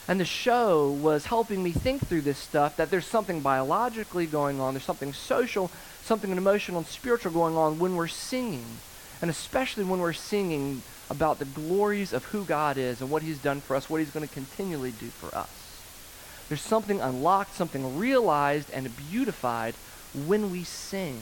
And 0.08 0.18
the 0.18 0.24
show 0.24 0.90
was 0.90 1.26
helping 1.26 1.62
me 1.62 1.70
think 1.70 2.06
through 2.06 2.22
this 2.22 2.38
stuff 2.38 2.76
that 2.76 2.90
there's 2.90 3.06
something 3.06 3.40
biologically 3.40 4.26
going 4.26 4.60
on, 4.60 4.74
there's 4.74 4.84
something 4.84 5.12
social, 5.12 5.70
something 6.02 6.30
emotional 6.30 6.78
and 6.78 6.86
spiritual 6.86 7.32
going 7.32 7.56
on 7.56 7.78
when 7.78 7.94
we're 7.96 8.08
singing. 8.08 8.64
And 9.22 9.30
especially 9.30 9.84
when 9.84 10.00
we're 10.00 10.12
singing 10.12 10.82
about 11.10 11.38
the 11.38 11.44
glories 11.44 12.12
of 12.12 12.24
who 12.24 12.44
God 12.44 12.76
is 12.78 13.00
and 13.00 13.10
what 13.10 13.22
He's 13.22 13.38
done 13.38 13.60
for 13.60 13.76
us, 13.76 13.88
what 13.88 14.00
He's 14.00 14.10
going 14.10 14.26
to 14.26 14.34
continually 14.34 14.92
do 14.92 15.06
for 15.06 15.34
us. 15.36 15.48
There's 16.48 16.60
something 16.60 17.00
unlocked, 17.00 17.54
something 17.54 17.98
realized 17.98 18.70
and 18.72 18.90
beautified 18.96 19.74
when 20.26 20.50
we 20.50 20.64
sing. 20.64 21.20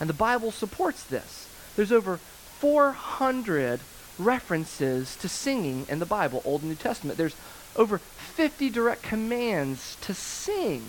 And 0.00 0.08
the 0.08 0.14
Bible 0.14 0.50
supports 0.50 1.04
this. 1.04 1.48
There's 1.76 1.92
over 1.92 2.16
400 2.16 3.80
references 4.24 5.16
to 5.16 5.28
singing 5.28 5.86
in 5.88 5.98
the 5.98 6.06
Bible, 6.06 6.42
Old 6.44 6.62
and 6.62 6.70
New 6.70 6.76
Testament. 6.76 7.18
There's 7.18 7.36
over 7.76 7.98
50 7.98 8.70
direct 8.70 9.02
commands 9.02 9.96
to 10.02 10.14
sing. 10.14 10.84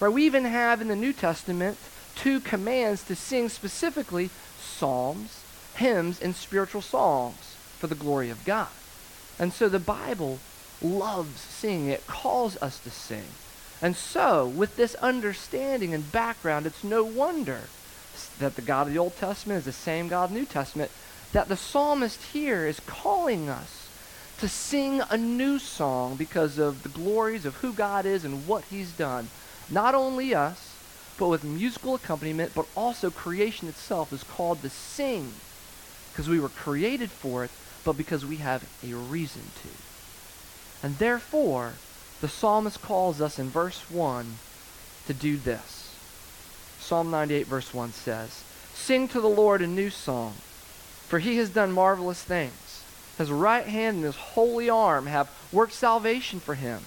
Right? 0.00 0.12
We 0.12 0.24
even 0.26 0.44
have 0.44 0.80
in 0.80 0.88
the 0.88 0.96
New 0.96 1.12
Testament 1.12 1.78
two 2.14 2.40
commands 2.40 3.02
to 3.04 3.14
sing 3.14 3.48
specifically 3.48 4.30
psalms, 4.60 5.42
hymns, 5.74 6.20
and 6.20 6.34
spiritual 6.34 6.82
songs 6.82 7.56
for 7.78 7.86
the 7.86 7.94
glory 7.94 8.30
of 8.30 8.44
God. 8.44 8.68
And 9.38 9.52
so 9.52 9.68
the 9.68 9.78
Bible 9.78 10.40
loves 10.82 11.40
singing. 11.40 11.88
It 11.88 12.06
calls 12.06 12.60
us 12.62 12.78
to 12.80 12.90
sing. 12.90 13.24
And 13.80 13.94
so, 13.94 14.46
with 14.46 14.76
this 14.76 14.96
understanding 14.96 15.94
and 15.94 16.10
background, 16.10 16.66
it's 16.66 16.82
no 16.82 17.04
wonder 17.04 17.62
that 18.40 18.56
the 18.56 18.62
God 18.62 18.88
of 18.88 18.92
the 18.92 18.98
Old 18.98 19.16
Testament 19.16 19.58
is 19.58 19.64
the 19.64 19.72
same 19.72 20.08
God 20.08 20.24
of 20.24 20.30
the 20.30 20.40
New 20.40 20.46
Testament, 20.46 20.90
that 21.32 21.48
the 21.48 21.56
psalmist 21.56 22.22
here 22.32 22.66
is 22.66 22.80
calling 22.80 23.48
us 23.48 23.88
to 24.38 24.48
sing 24.48 25.02
a 25.10 25.16
new 25.16 25.58
song 25.58 26.16
because 26.16 26.58
of 26.58 26.82
the 26.82 26.88
glories 26.88 27.44
of 27.44 27.56
who 27.56 27.72
God 27.72 28.06
is 28.06 28.24
and 28.24 28.46
what 28.46 28.64
he's 28.64 28.92
done. 28.92 29.28
Not 29.70 29.94
only 29.94 30.34
us, 30.34 30.74
but 31.18 31.28
with 31.28 31.42
musical 31.42 31.94
accompaniment, 31.96 32.52
but 32.54 32.66
also 32.76 33.10
creation 33.10 33.68
itself 33.68 34.12
is 34.12 34.22
called 34.22 34.62
to 34.62 34.70
sing 34.70 35.32
because 36.12 36.28
we 36.28 36.40
were 36.40 36.48
created 36.48 37.10
for 37.10 37.44
it, 37.44 37.50
but 37.84 37.96
because 37.96 38.24
we 38.24 38.36
have 38.36 38.68
a 38.82 38.94
reason 38.94 39.42
to. 39.62 39.68
And 40.86 40.98
therefore, 40.98 41.74
the 42.20 42.28
psalmist 42.28 42.80
calls 42.80 43.20
us 43.20 43.38
in 43.38 43.48
verse 43.50 43.90
1 43.90 44.36
to 45.06 45.14
do 45.14 45.36
this. 45.36 45.96
Psalm 46.78 47.10
98, 47.10 47.46
verse 47.46 47.74
1 47.74 47.92
says, 47.92 48.44
Sing 48.74 49.08
to 49.08 49.20
the 49.20 49.28
Lord 49.28 49.60
a 49.60 49.66
new 49.66 49.90
song, 49.90 50.34
for 51.08 51.18
he 51.18 51.38
has 51.38 51.50
done 51.50 51.72
marvelous 51.72 52.22
things. 52.22 52.84
His 53.16 53.32
right 53.32 53.66
hand 53.66 53.96
and 53.96 54.04
his 54.04 54.16
holy 54.16 54.70
arm 54.70 55.06
have 55.06 55.30
worked 55.50 55.72
salvation 55.72 56.38
for 56.38 56.54
him. 56.54 56.82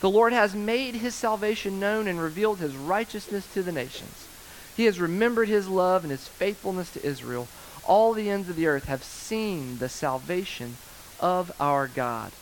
The 0.00 0.10
Lord 0.10 0.32
has 0.32 0.54
made 0.54 0.96
his 0.96 1.14
salvation 1.14 1.80
known 1.80 2.06
and 2.06 2.20
revealed 2.20 2.58
his 2.58 2.76
righteousness 2.76 3.46
to 3.54 3.62
the 3.62 3.72
nations. 3.72 4.28
He 4.76 4.84
has 4.84 5.00
remembered 5.00 5.48
his 5.48 5.68
love 5.68 6.04
and 6.04 6.10
his 6.10 6.28
faithfulness 6.28 6.92
to 6.92 7.06
Israel. 7.06 7.48
All 7.84 8.12
the 8.12 8.28
ends 8.28 8.48
of 8.50 8.56
the 8.56 8.66
earth 8.66 8.84
have 8.84 9.02
seen 9.02 9.78
the 9.78 9.88
salvation 9.88 10.76
of 11.18 11.50
our 11.58 11.86
God. 11.86 12.32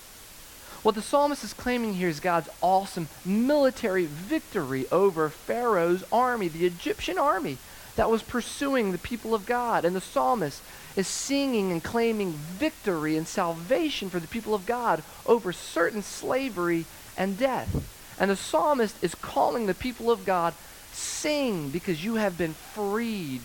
What 0.82 0.96
the 0.96 1.02
psalmist 1.02 1.44
is 1.44 1.52
claiming 1.52 1.94
here 1.94 2.08
is 2.08 2.20
God's 2.20 2.48
awesome 2.60 3.08
military 3.24 4.06
victory 4.06 4.86
over 4.90 5.28
Pharaoh's 5.28 6.02
army, 6.12 6.48
the 6.48 6.66
Egyptian 6.66 7.18
army 7.18 7.58
that 7.96 8.10
was 8.10 8.22
pursuing 8.22 8.90
the 8.90 8.98
people 8.98 9.34
of 9.34 9.46
God. 9.46 9.84
And 9.84 9.94
the 9.94 10.00
psalmist 10.00 10.60
is 10.96 11.08
singing 11.08 11.72
and 11.72 11.82
claiming 11.82 12.32
victory 12.32 13.16
and 13.16 13.26
salvation 13.26 14.10
for 14.10 14.20
the 14.20 14.28
people 14.28 14.54
of 14.54 14.66
God 14.66 15.02
over 15.26 15.52
certain 15.52 16.02
slavery 16.02 16.84
and 17.16 17.38
death. 17.38 17.90
And 18.18 18.30
the 18.30 18.36
psalmist 18.36 19.02
is 19.02 19.14
calling 19.14 19.66
the 19.66 19.74
people 19.74 20.10
of 20.10 20.24
God, 20.24 20.54
sing 20.92 21.70
because 21.70 22.04
you 22.04 22.14
have 22.14 22.38
been 22.38 22.54
freed 22.54 23.40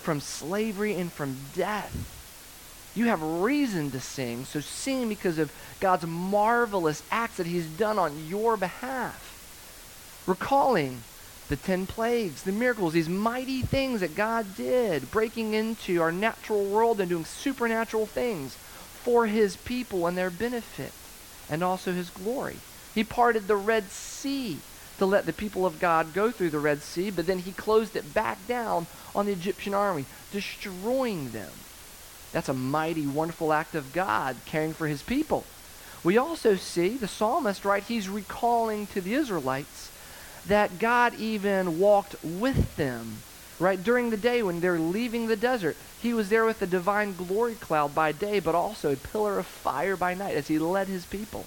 from 0.00 0.20
slavery 0.20 0.94
and 0.94 1.12
from 1.12 1.36
death. 1.54 2.12
You 2.94 3.06
have 3.06 3.22
reason 3.22 3.90
to 3.90 4.00
sing, 4.00 4.46
so 4.46 4.60
sing 4.60 5.08
because 5.08 5.38
of 5.38 5.52
God's 5.80 6.06
marvelous 6.06 7.02
acts 7.10 7.36
that 7.36 7.46
He's 7.46 7.66
done 7.66 7.98
on 7.98 8.26
your 8.26 8.56
behalf. 8.56 10.22
Recalling 10.26 11.02
the 11.48 11.56
ten 11.56 11.86
plagues, 11.86 12.42
the 12.42 12.52
miracles, 12.52 12.92
these 12.92 13.08
mighty 13.08 13.62
things 13.62 14.00
that 14.00 14.16
God 14.16 14.56
did, 14.56 15.10
breaking 15.10 15.54
into 15.54 16.00
our 16.00 16.12
natural 16.12 16.64
world 16.64 17.00
and 17.00 17.08
doing 17.08 17.24
supernatural 17.24 18.06
things 18.06 18.54
for 18.54 19.26
His 19.26 19.56
people 19.56 20.06
and 20.06 20.16
their 20.16 20.30
benefit, 20.30 20.92
and 21.48 21.62
also 21.62 21.92
His 21.92 22.10
glory. 22.10 22.56
He 22.94 23.04
parted 23.04 23.46
the 23.46 23.56
Red 23.56 23.90
Sea 23.90 24.58
to 24.98 25.06
let 25.06 25.26
the 25.26 25.32
people 25.32 25.66
of 25.66 25.78
God 25.78 26.14
go 26.14 26.30
through 26.30 26.50
the 26.50 26.58
Red 26.58 26.82
Sea, 26.82 27.10
but 27.10 27.26
then 27.26 27.38
He 27.40 27.52
closed 27.52 27.94
it 27.94 28.14
back 28.14 28.46
down 28.48 28.86
on 29.14 29.26
the 29.26 29.32
Egyptian 29.32 29.74
army, 29.74 30.04
destroying 30.32 31.30
them. 31.30 31.50
That's 32.32 32.48
a 32.50 32.54
mighty, 32.54 33.06
wonderful 33.06 33.52
act 33.52 33.74
of 33.74 33.94
God 33.94 34.36
caring 34.44 34.74
for 34.74 34.86
his 34.86 35.02
people. 35.02 35.44
We 36.04 36.18
also 36.18 36.56
see 36.56 36.90
the 36.90 37.08
psalmist, 37.08 37.64
right? 37.64 37.82
He's 37.82 38.10
recalling 38.10 38.86
to 38.88 39.00
the 39.00 39.14
Israelites 39.14 39.90
that 40.48 40.78
God 40.78 41.14
even 41.14 41.78
walked 41.78 42.16
with 42.22 42.76
them, 42.76 43.18
right? 43.58 43.82
During 43.82 44.10
the 44.10 44.16
day 44.16 44.42
when 44.42 44.60
they're 44.60 44.78
leaving 44.78 45.26
the 45.26 45.36
desert, 45.36 45.76
he 46.00 46.14
was 46.14 46.28
there 46.28 46.44
with 46.44 46.60
the 46.60 46.66
divine 46.66 47.14
glory 47.14 47.54
cloud 47.54 47.94
by 47.94 48.12
day, 48.12 48.40
but 48.40 48.54
also 48.54 48.92
a 48.92 48.96
pillar 48.96 49.38
of 49.38 49.46
fire 49.46 49.96
by 49.96 50.14
night 50.14 50.36
as 50.36 50.48
he 50.48 50.58
led 50.58 50.88
his 50.88 51.06
people. 51.06 51.46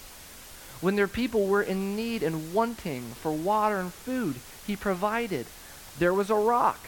When 0.82 0.96
their 0.96 1.08
people 1.08 1.48
were 1.48 1.62
in 1.62 1.96
need 1.96 2.24
and 2.24 2.53
wanting 2.53 3.12
for 3.22 3.32
water 3.32 3.77
and 3.77 3.94
food, 3.94 4.36
he 4.65 4.75
provided. 4.75 5.46
There 5.98 6.13
was 6.13 6.29
a 6.29 6.36
rock. 6.36 6.79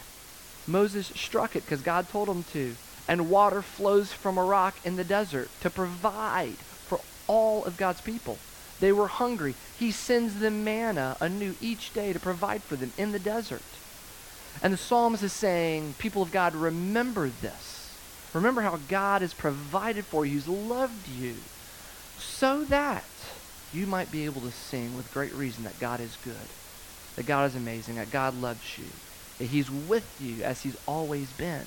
Moses 0.68 1.08
struck 1.08 1.56
it 1.56 1.66
because 1.66 1.82
God 1.82 2.08
told 2.10 2.30
him 2.30 2.44
to 2.54 2.76
and 3.08 3.30
water 3.30 3.62
flows 3.62 4.14
from 4.14 4.38
a 4.38 4.44
rock 4.44 4.76
in 4.86 4.96
the 4.96 5.04
desert 5.04 5.50
to 5.60 5.70
provide 5.70 6.56
for 6.56 7.00
all 7.28 7.66
of 7.66 7.76
God's 7.76 8.02
people. 8.02 8.38
They 8.82 8.92
were 8.92 9.08
hungry. 9.08 9.54
He 9.80 9.92
sends 9.92 10.40
them 10.40 10.66
manna 10.66 11.16
anew 11.22 11.56
each 11.62 11.94
day 11.94 12.12
to 12.12 12.20
provide 12.20 12.64
for 12.64 12.76
them 12.76 12.92
in 12.98 13.14
the 13.14 13.20
desert. 13.20 13.62
And 14.62 14.74
the 14.74 14.78
psalmist 14.78 15.24
is 15.24 15.32
saying, 15.32 15.96
people 16.00 16.24
of 16.24 16.32
God, 16.32 16.56
remember 16.56 17.30
this. 17.42 17.98
Remember 18.34 18.62
how 18.62 18.80
God 18.90 19.22
has 19.22 19.34
provided 19.34 20.06
for 20.06 20.26
you, 20.26 20.34
He's 20.34 20.48
loved 20.48 21.08
you, 21.08 21.36
so 22.18 22.64
that 22.66 23.04
you 23.74 23.86
might 23.86 24.12
be 24.12 24.26
able 24.26 24.42
to 24.42 24.52
sing 24.52 24.98
with 24.98 25.14
great 25.14 25.34
reason 25.34 25.64
that 25.64 25.80
God 25.80 26.00
is 26.00 26.18
good, 26.24 26.36
that 27.16 27.26
God 27.26 27.46
is 27.50 27.56
amazing, 27.56 27.96
that 27.96 28.12
God 28.12 28.42
loves 28.42 28.78
you, 28.78 28.86
that 29.38 29.46
He's 29.46 29.70
with 29.70 30.20
you 30.20 30.44
as 30.44 30.62
He's 30.62 30.78
always 30.88 31.32
been. 31.34 31.66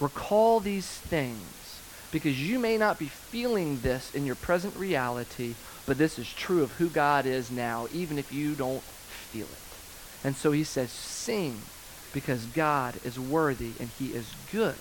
Recall 0.00 0.60
these 0.60 0.88
things 0.88 1.80
because 2.10 2.42
you 2.42 2.58
may 2.58 2.76
not 2.76 2.98
be 2.98 3.06
feeling 3.06 3.80
this 3.80 4.14
in 4.14 4.26
your 4.26 4.34
present 4.34 4.74
reality, 4.76 5.54
but 5.86 5.98
this 5.98 6.18
is 6.18 6.32
true 6.32 6.62
of 6.62 6.72
who 6.72 6.88
God 6.88 7.26
is 7.26 7.50
now, 7.50 7.88
even 7.92 8.18
if 8.18 8.32
you 8.32 8.54
don't 8.54 8.82
feel 8.82 9.46
it. 9.46 10.26
And 10.26 10.36
so 10.36 10.52
he 10.52 10.64
says, 10.64 10.90
Sing 10.90 11.62
because 12.12 12.44
God 12.46 12.94
is 13.04 13.18
worthy 13.18 13.72
and 13.78 13.88
he 13.98 14.08
is 14.08 14.32
good. 14.52 14.74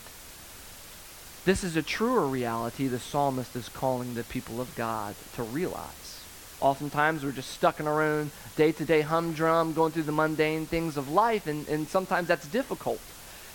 This 1.46 1.64
is 1.64 1.76
a 1.76 1.82
truer 1.82 2.26
reality 2.26 2.88
the 2.88 3.00
psalmist 3.00 3.56
is 3.56 3.70
calling 3.70 4.14
the 4.14 4.24
people 4.24 4.60
of 4.60 4.76
God 4.76 5.16
to 5.36 5.44
realize. 5.44 6.24
Oftentimes 6.62 7.24
we're 7.24 7.32
just 7.32 7.52
stuck 7.52 7.80
in 7.80 7.88
our 7.88 8.02
own 8.02 8.32
day 8.58 8.72
to 8.74 8.84
day 8.84 9.02
humdrum, 9.02 9.74
going 9.74 9.94
through 9.94 10.04
the 10.04 10.12
mundane 10.12 10.66
things 10.66 10.98
of 10.98 11.10
life, 11.10 11.48
and, 11.48 11.68
and 11.70 11.88
sometimes 11.88 12.28
that's 12.28 12.48
difficult. 12.48 13.00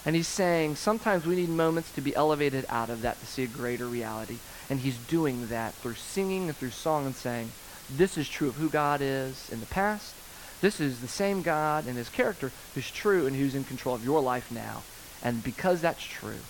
And 0.07 0.15
he's 0.15 0.29
saying 0.29 0.77
sometimes 0.77 1.25
we 1.25 1.37
need 1.37 1.49
moments 1.49 1.91
to 1.93 2.01
be 2.01 2.15
elevated 2.15 2.67
out 2.69 2.91
of 2.91 3.03
that 3.03 3.19
to 3.21 3.27
see 3.27 3.45
a 3.45 3.49
greater 3.49 3.87
reality. 3.87 4.39
And 4.69 4.81
he's 4.81 4.97
doing 4.97 5.49
that 5.49 5.75
through 5.75 5.95
singing 5.95 6.49
and 6.49 6.57
through 6.57 6.71
song 6.71 7.07
and 7.07 7.15
saying, 7.15 7.53
this 7.91 8.17
is 8.17 8.29
true 8.29 8.49
of 8.49 8.57
who 8.57 8.69
God 8.69 9.01
is 9.03 9.51
in 9.51 9.61
the 9.61 9.67
past. 9.67 10.15
This 10.61 10.81
is 10.81 11.01
the 11.01 11.09
same 11.09 11.43
God 11.43 11.87
and 11.87 11.97
his 11.97 12.09
character 12.09 12.51
who's 12.75 12.91
true 12.91 13.27
and 13.27 13.37
who's 13.37 13.55
in 13.55 13.65
control 13.65 13.95
of 13.95 14.05
your 14.05 14.21
life 14.21 14.51
now. 14.51 14.83
And 15.23 15.45
because 15.45 15.81
that's 15.81 16.03
true, 16.03 16.41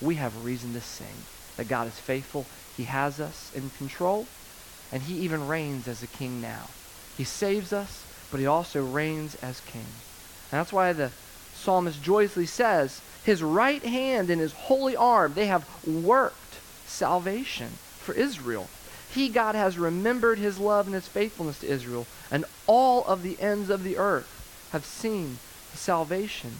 we 0.00 0.14
have 0.14 0.44
reason 0.44 0.72
to 0.74 0.80
sing 0.80 1.24
that 1.56 1.68
God 1.68 1.86
is 1.86 1.98
faithful. 1.98 2.46
He 2.76 2.84
has 2.84 3.20
us 3.20 3.52
in 3.54 3.70
control, 3.70 4.26
and 4.92 5.02
he 5.02 5.14
even 5.18 5.48
reigns 5.48 5.88
as 5.88 6.02
a 6.02 6.06
king 6.06 6.40
now. 6.40 6.68
He 7.16 7.24
saves 7.24 7.72
us, 7.72 8.04
but 8.30 8.40
he 8.40 8.46
also 8.46 8.84
reigns 8.84 9.34
as 9.36 9.60
king. 9.60 9.80
And 9.80 10.60
that's 10.60 10.72
why 10.72 10.92
the 10.92 11.10
psalmist 11.58 12.02
joyously 12.02 12.46
says, 12.46 13.00
His 13.24 13.42
right 13.42 13.82
hand 13.82 14.30
and 14.30 14.40
his 14.40 14.52
holy 14.52 14.96
arm, 14.96 15.34
they 15.34 15.46
have 15.46 15.68
worked 15.86 16.58
salvation 16.86 17.68
for 17.98 18.14
Israel. 18.14 18.68
He, 19.12 19.28
God, 19.28 19.54
has 19.54 19.78
remembered 19.78 20.38
his 20.38 20.58
love 20.58 20.86
and 20.86 20.94
his 20.94 21.08
faithfulness 21.08 21.60
to 21.60 21.66
Israel, 21.66 22.06
and 22.30 22.44
all 22.66 23.04
of 23.04 23.22
the 23.22 23.40
ends 23.40 23.70
of 23.70 23.82
the 23.82 23.96
earth 23.96 24.68
have 24.72 24.84
seen 24.84 25.38
the 25.72 25.78
salvation 25.78 26.56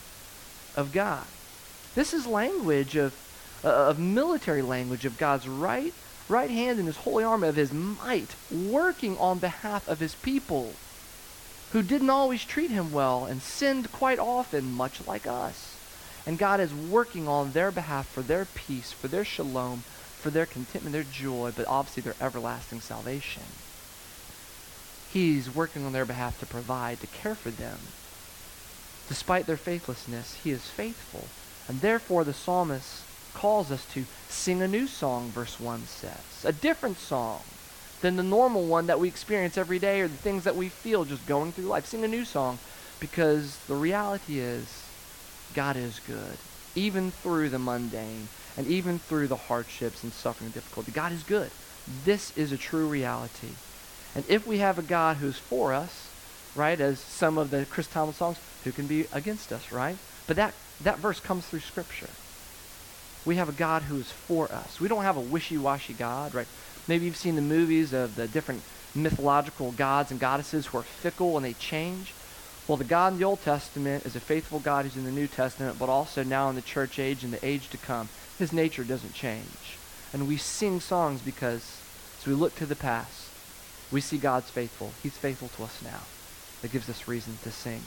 of 0.76 0.92
God. 0.92 1.24
This 1.94 2.14
is 2.14 2.26
language 2.26 2.96
of, 2.96 3.14
uh, 3.64 3.68
of 3.68 3.98
military 3.98 4.62
language 4.62 5.04
of 5.04 5.18
God's 5.18 5.48
right, 5.48 5.92
right 6.28 6.50
hand 6.50 6.78
and 6.78 6.86
his 6.86 6.98
holy 6.98 7.24
arm 7.24 7.42
of 7.42 7.56
his 7.56 7.72
might 7.72 8.34
working 8.50 9.18
on 9.18 9.38
behalf 9.38 9.88
of 9.88 10.00
his 10.00 10.14
people 10.14 10.74
who 11.72 11.82
didn't 11.82 12.10
always 12.10 12.44
treat 12.44 12.70
him 12.70 12.92
well 12.92 13.26
and 13.26 13.42
sinned 13.42 13.92
quite 13.92 14.18
often, 14.18 14.72
much 14.72 15.06
like 15.06 15.26
us. 15.26 15.76
And 16.26 16.38
God 16.38 16.60
is 16.60 16.74
working 16.74 17.28
on 17.28 17.52
their 17.52 17.70
behalf 17.70 18.08
for 18.08 18.22
their 18.22 18.44
peace, 18.44 18.92
for 18.92 19.08
their 19.08 19.24
shalom, 19.24 19.84
for 20.18 20.30
their 20.30 20.46
contentment, 20.46 20.92
their 20.92 21.04
joy, 21.04 21.52
but 21.54 21.66
obviously 21.66 22.02
their 22.02 22.16
everlasting 22.20 22.80
salvation. 22.80 23.44
He's 25.10 25.54
working 25.54 25.86
on 25.86 25.92
their 25.92 26.04
behalf 26.04 26.38
to 26.40 26.46
provide, 26.46 27.00
to 27.00 27.06
care 27.06 27.34
for 27.34 27.50
them. 27.50 27.78
Despite 29.08 29.46
their 29.46 29.56
faithlessness, 29.56 30.34
he 30.42 30.50
is 30.50 30.66
faithful. 30.66 31.28
And 31.66 31.80
therefore 31.80 32.24
the 32.24 32.34
psalmist 32.34 33.04
calls 33.34 33.70
us 33.70 33.86
to 33.92 34.04
sing 34.28 34.60
a 34.60 34.68
new 34.68 34.86
song, 34.86 35.30
verse 35.30 35.60
1 35.60 35.84
says. 35.84 36.44
A 36.44 36.52
different 36.52 36.98
song 36.98 37.42
than 38.00 38.16
the 38.16 38.22
normal 38.22 38.64
one 38.64 38.86
that 38.86 39.00
we 39.00 39.08
experience 39.08 39.58
every 39.58 39.78
day 39.78 40.00
or 40.00 40.08
the 40.08 40.16
things 40.16 40.44
that 40.44 40.56
we 40.56 40.68
feel 40.68 41.04
just 41.04 41.26
going 41.26 41.52
through 41.52 41.64
life. 41.64 41.86
Sing 41.86 42.04
a 42.04 42.08
new 42.08 42.24
song 42.24 42.58
Because 43.00 43.58
the 43.66 43.74
reality 43.74 44.38
is, 44.38 44.84
God 45.54 45.76
is 45.76 46.00
good, 46.06 46.38
even 46.74 47.10
through 47.10 47.48
the 47.48 47.58
mundane 47.58 48.28
and 48.56 48.66
even 48.66 48.98
through 48.98 49.28
the 49.28 49.36
hardships 49.36 50.02
and 50.02 50.12
suffering 50.12 50.46
and 50.46 50.54
difficulty. 50.54 50.90
God 50.90 51.12
is 51.12 51.22
good. 51.22 51.50
This 52.04 52.36
is 52.36 52.52
a 52.52 52.56
true 52.56 52.88
reality. 52.88 53.50
And 54.14 54.24
if 54.28 54.46
we 54.46 54.58
have 54.58 54.78
a 54.78 54.82
God 54.82 55.18
who's 55.18 55.38
for 55.38 55.72
us, 55.72 56.10
right, 56.56 56.80
as 56.80 56.98
some 56.98 57.38
of 57.38 57.50
the 57.50 57.66
Chris 57.66 57.86
Tomlin 57.86 58.14
songs, 58.14 58.38
who 58.64 58.72
can 58.72 58.86
be 58.86 59.06
against 59.12 59.52
us, 59.52 59.70
right? 59.70 59.96
But 60.26 60.36
that, 60.36 60.54
that 60.82 60.98
verse 60.98 61.20
comes 61.20 61.46
through 61.46 61.60
Scripture. 61.60 62.10
We 63.24 63.36
have 63.36 63.48
a 63.48 63.52
God 63.52 63.82
who 63.82 63.96
is 63.96 64.10
for 64.10 64.50
us. 64.50 64.80
We 64.80 64.88
don't 64.88 65.04
have 65.04 65.16
a 65.16 65.20
wishy-washy 65.20 65.94
God, 65.94 66.34
right? 66.34 66.48
Maybe 66.88 67.04
you've 67.04 67.16
seen 67.16 67.36
the 67.36 67.42
movies 67.42 67.92
of 67.92 68.16
the 68.16 68.26
different 68.26 68.62
mythological 68.94 69.72
gods 69.72 70.10
and 70.10 70.18
goddesses 70.18 70.66
who 70.66 70.78
are 70.78 70.82
fickle 70.82 71.36
and 71.36 71.44
they 71.44 71.52
change. 71.52 72.14
Well, 72.66 72.78
the 72.78 72.84
God 72.84 73.12
in 73.12 73.18
the 73.18 73.24
Old 73.24 73.42
Testament 73.42 74.06
is 74.06 74.16
a 74.16 74.20
faithful 74.20 74.58
God 74.58 74.84
who's 74.84 74.96
in 74.96 75.04
the 75.04 75.10
New 75.10 75.26
Testament, 75.26 75.78
but 75.78 75.88
also 75.88 76.22
now 76.22 76.48
in 76.48 76.54
the 76.54 76.62
church 76.62 76.98
age 76.98 77.24
and 77.24 77.32
the 77.32 77.44
age 77.46 77.68
to 77.70 77.78
come. 77.78 78.08
His 78.38 78.52
nature 78.52 78.84
doesn't 78.84 79.14
change. 79.14 79.78
And 80.12 80.26
we 80.26 80.38
sing 80.38 80.80
songs 80.80 81.20
because 81.20 81.80
as 82.20 82.26
we 82.26 82.34
look 82.34 82.54
to 82.56 82.66
the 82.66 82.76
past, 82.76 83.30
we 83.90 84.00
see 84.00 84.18
God's 84.18 84.50
faithful. 84.50 84.92
He's 85.02 85.16
faithful 85.16 85.48
to 85.48 85.64
us 85.64 85.82
now. 85.82 86.00
That 86.62 86.72
gives 86.72 86.88
us 86.88 87.08
reason 87.08 87.38
to 87.42 87.50
sing. 87.50 87.82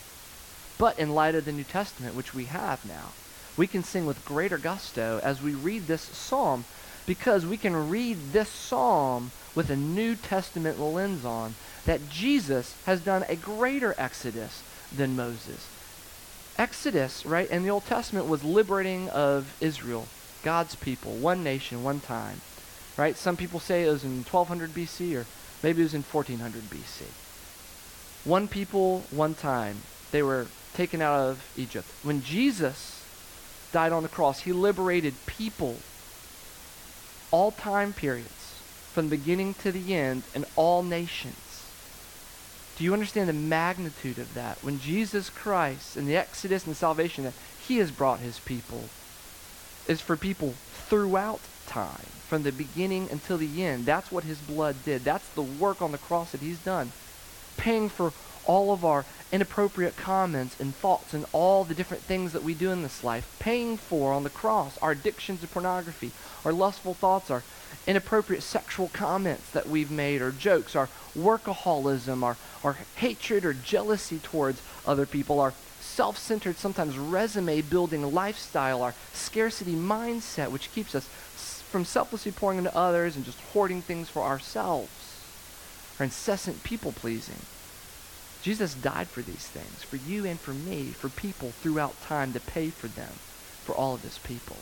But 0.77 0.97
in 0.97 1.13
light 1.13 1.35
of 1.35 1.45
the 1.45 1.51
New 1.51 1.63
Testament, 1.63 2.15
which 2.15 2.33
we 2.33 2.45
have 2.45 2.85
now, 2.85 3.09
we 3.57 3.67
can 3.67 3.83
sing 3.83 4.05
with 4.05 4.25
greater 4.25 4.57
gusto 4.57 5.19
as 5.23 5.41
we 5.41 5.53
read 5.53 5.87
this 5.87 6.01
psalm 6.01 6.65
because 7.05 7.45
we 7.45 7.57
can 7.57 7.89
read 7.89 8.17
this 8.31 8.49
psalm 8.49 9.31
with 9.55 9.69
a 9.69 9.75
New 9.75 10.15
Testament 10.15 10.79
lens 10.79 11.25
on 11.25 11.55
that 11.85 12.09
Jesus 12.09 12.75
has 12.85 13.01
done 13.01 13.25
a 13.27 13.35
greater 13.35 13.95
exodus 13.97 14.63
than 14.95 15.15
Moses. 15.15 15.67
Exodus, 16.57 17.25
right, 17.25 17.49
in 17.49 17.63
the 17.63 17.69
Old 17.69 17.85
Testament 17.85 18.27
was 18.27 18.43
liberating 18.43 19.09
of 19.09 19.55
Israel, 19.61 20.07
God's 20.43 20.75
people, 20.75 21.13
one 21.13 21.43
nation, 21.43 21.83
one 21.83 21.99
time. 21.99 22.41
Right? 22.97 23.15
Some 23.15 23.37
people 23.37 23.59
say 23.59 23.83
it 23.83 23.91
was 23.91 24.03
in 24.03 24.23
1200 24.23 24.71
BC 24.71 25.15
or 25.15 25.25
maybe 25.63 25.81
it 25.81 25.85
was 25.85 25.93
in 25.93 26.03
1400 26.03 26.63
BC. 26.63 27.03
One 28.25 28.47
people, 28.47 29.03
one 29.09 29.33
time. 29.33 29.77
They 30.11 30.21
were 30.21 30.47
taken 30.73 31.01
out 31.01 31.19
of 31.19 31.51
Egypt. 31.57 31.87
When 32.03 32.21
Jesus 32.21 33.03
died 33.71 33.91
on 33.91 34.03
the 34.03 34.09
cross, 34.09 34.41
he 34.41 34.53
liberated 34.53 35.13
people, 35.25 35.77
all 37.31 37.51
time 37.51 37.93
periods, 37.93 38.61
from 38.93 39.09
the 39.09 39.17
beginning 39.17 39.53
to 39.55 39.71
the 39.71 39.95
end, 39.95 40.23
and 40.35 40.45
all 40.55 40.83
nations. 40.83 41.65
Do 42.77 42.83
you 42.83 42.93
understand 42.93 43.29
the 43.29 43.33
magnitude 43.33 44.17
of 44.17 44.33
that? 44.33 44.57
When 44.63 44.79
Jesus 44.79 45.29
Christ 45.29 45.97
and 45.97 46.07
the 46.07 46.17
Exodus 46.17 46.65
and 46.65 46.73
the 46.73 46.77
salvation 46.77 47.23
that 47.23 47.33
he 47.67 47.77
has 47.77 47.91
brought 47.91 48.19
his 48.19 48.39
people 48.39 48.85
is 49.87 50.01
for 50.01 50.17
people 50.17 50.55
throughout 50.87 51.39
time, 51.67 52.07
from 52.27 52.43
the 52.43 52.51
beginning 52.51 53.09
until 53.11 53.37
the 53.37 53.63
end. 53.63 53.85
That's 53.85 54.11
what 54.11 54.23
his 54.23 54.39
blood 54.39 54.75
did. 54.85 55.03
That's 55.03 55.27
the 55.29 55.41
work 55.41 55.81
on 55.81 55.91
the 55.91 55.97
cross 55.97 56.31
that 56.31 56.41
he's 56.41 56.59
done. 56.59 56.91
Paying 57.57 57.89
for 57.89 58.11
all 58.51 58.73
of 58.73 58.83
our 58.83 59.05
inappropriate 59.31 59.95
comments 59.95 60.59
and 60.59 60.75
thoughts 60.75 61.13
and 61.13 61.25
all 61.31 61.63
the 61.63 61.73
different 61.73 62.03
things 62.03 62.33
that 62.33 62.43
we 62.43 62.53
do 62.53 62.69
in 62.69 62.83
this 62.83 63.01
life, 63.01 63.37
paying 63.39 63.77
for 63.77 64.11
on 64.11 64.23
the 64.23 64.29
cross 64.29 64.77
our 64.79 64.91
addictions 64.91 65.39
to 65.39 65.47
pornography, 65.47 66.11
our 66.43 66.51
lustful 66.51 66.93
thoughts, 66.93 67.31
our 67.31 67.43
inappropriate 67.87 68.43
sexual 68.43 68.89
comments 68.89 69.49
that 69.51 69.69
we've 69.69 69.89
made, 69.89 70.21
or 70.21 70.31
jokes, 70.31 70.75
our 70.75 70.89
workaholism, 71.17 72.23
our, 72.23 72.35
our 72.61 72.77
hatred 72.95 73.45
or 73.45 73.53
jealousy 73.53 74.19
towards 74.19 74.61
other 74.85 75.05
people, 75.05 75.39
our 75.39 75.53
self 75.79 76.17
centered, 76.17 76.57
sometimes 76.57 76.97
resume 76.97 77.61
building 77.61 78.13
lifestyle, 78.13 78.81
our 78.81 78.93
scarcity 79.13 79.75
mindset, 79.75 80.51
which 80.51 80.73
keeps 80.73 80.93
us 80.93 81.05
from 81.71 81.85
selflessly 81.85 82.33
pouring 82.33 82.57
into 82.57 82.75
others 82.75 83.15
and 83.15 83.23
just 83.23 83.39
hoarding 83.53 83.81
things 83.81 84.09
for 84.09 84.23
ourselves, 84.23 84.91
our 85.97 86.03
incessant 86.03 86.61
people 86.63 86.91
pleasing. 86.91 87.39
Jesus 88.41 88.73
died 88.73 89.07
for 89.07 89.21
these 89.21 89.47
things, 89.47 89.83
for 89.83 89.97
you 89.97 90.25
and 90.25 90.39
for 90.39 90.53
me, 90.53 90.87
for 90.87 91.09
people 91.09 91.51
throughout 91.51 92.01
time 92.01 92.33
to 92.33 92.39
pay 92.39 92.69
for 92.69 92.87
them, 92.87 93.13
for 93.63 93.75
all 93.75 93.93
of 93.93 94.01
his 94.01 94.17
people. 94.19 94.57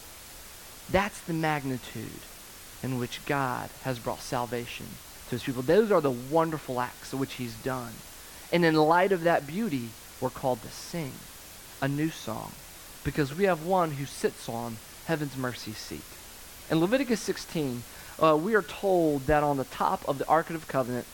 That's 0.92 1.22
the 1.22 1.34
magnitude 1.34 2.22
in 2.84 3.00
which 3.00 3.26
God 3.26 3.70
has 3.84 4.00
brought 4.00 4.22
salvation 4.22 4.88
to 5.26 5.32
his 5.32 5.44
people. 5.44 5.62
Those 5.62 5.92
are 5.92 6.02
the 6.02 6.12
wonderful 6.12 6.82
acts 6.82 7.14
which 7.14 7.34
he's 7.34 7.56
done. 7.56 7.94
And 8.52 8.66
in 8.66 8.76
light 8.76 9.12
of 9.12 9.24
that 9.24 9.48
beauty, 9.48 9.90
we're 10.20 10.30
called 10.30 10.62
to 10.64 10.70
sing 10.70 11.14
a 11.82 11.88
new 11.88 12.10
song 12.10 12.52
because 13.04 13.36
we 13.36 13.46
have 13.46 13.66
one 13.66 13.92
who 13.92 14.06
sits 14.06 14.50
on 14.50 14.78
heaven's 15.06 15.38
mercy 15.38 15.72
seat. 15.72 16.02
In 16.70 16.80
Leviticus 16.80 17.22
16, 17.22 17.84
uh, 18.22 18.36
we 18.36 18.56
are 18.56 18.62
told 18.62 19.28
that 19.28 19.44
on 19.44 19.58
the 19.58 19.64
top 19.66 20.08
of 20.08 20.18
the 20.18 20.28
Ark 20.28 20.50
of 20.50 20.66
the 20.66 20.72
Covenant, 20.72 21.06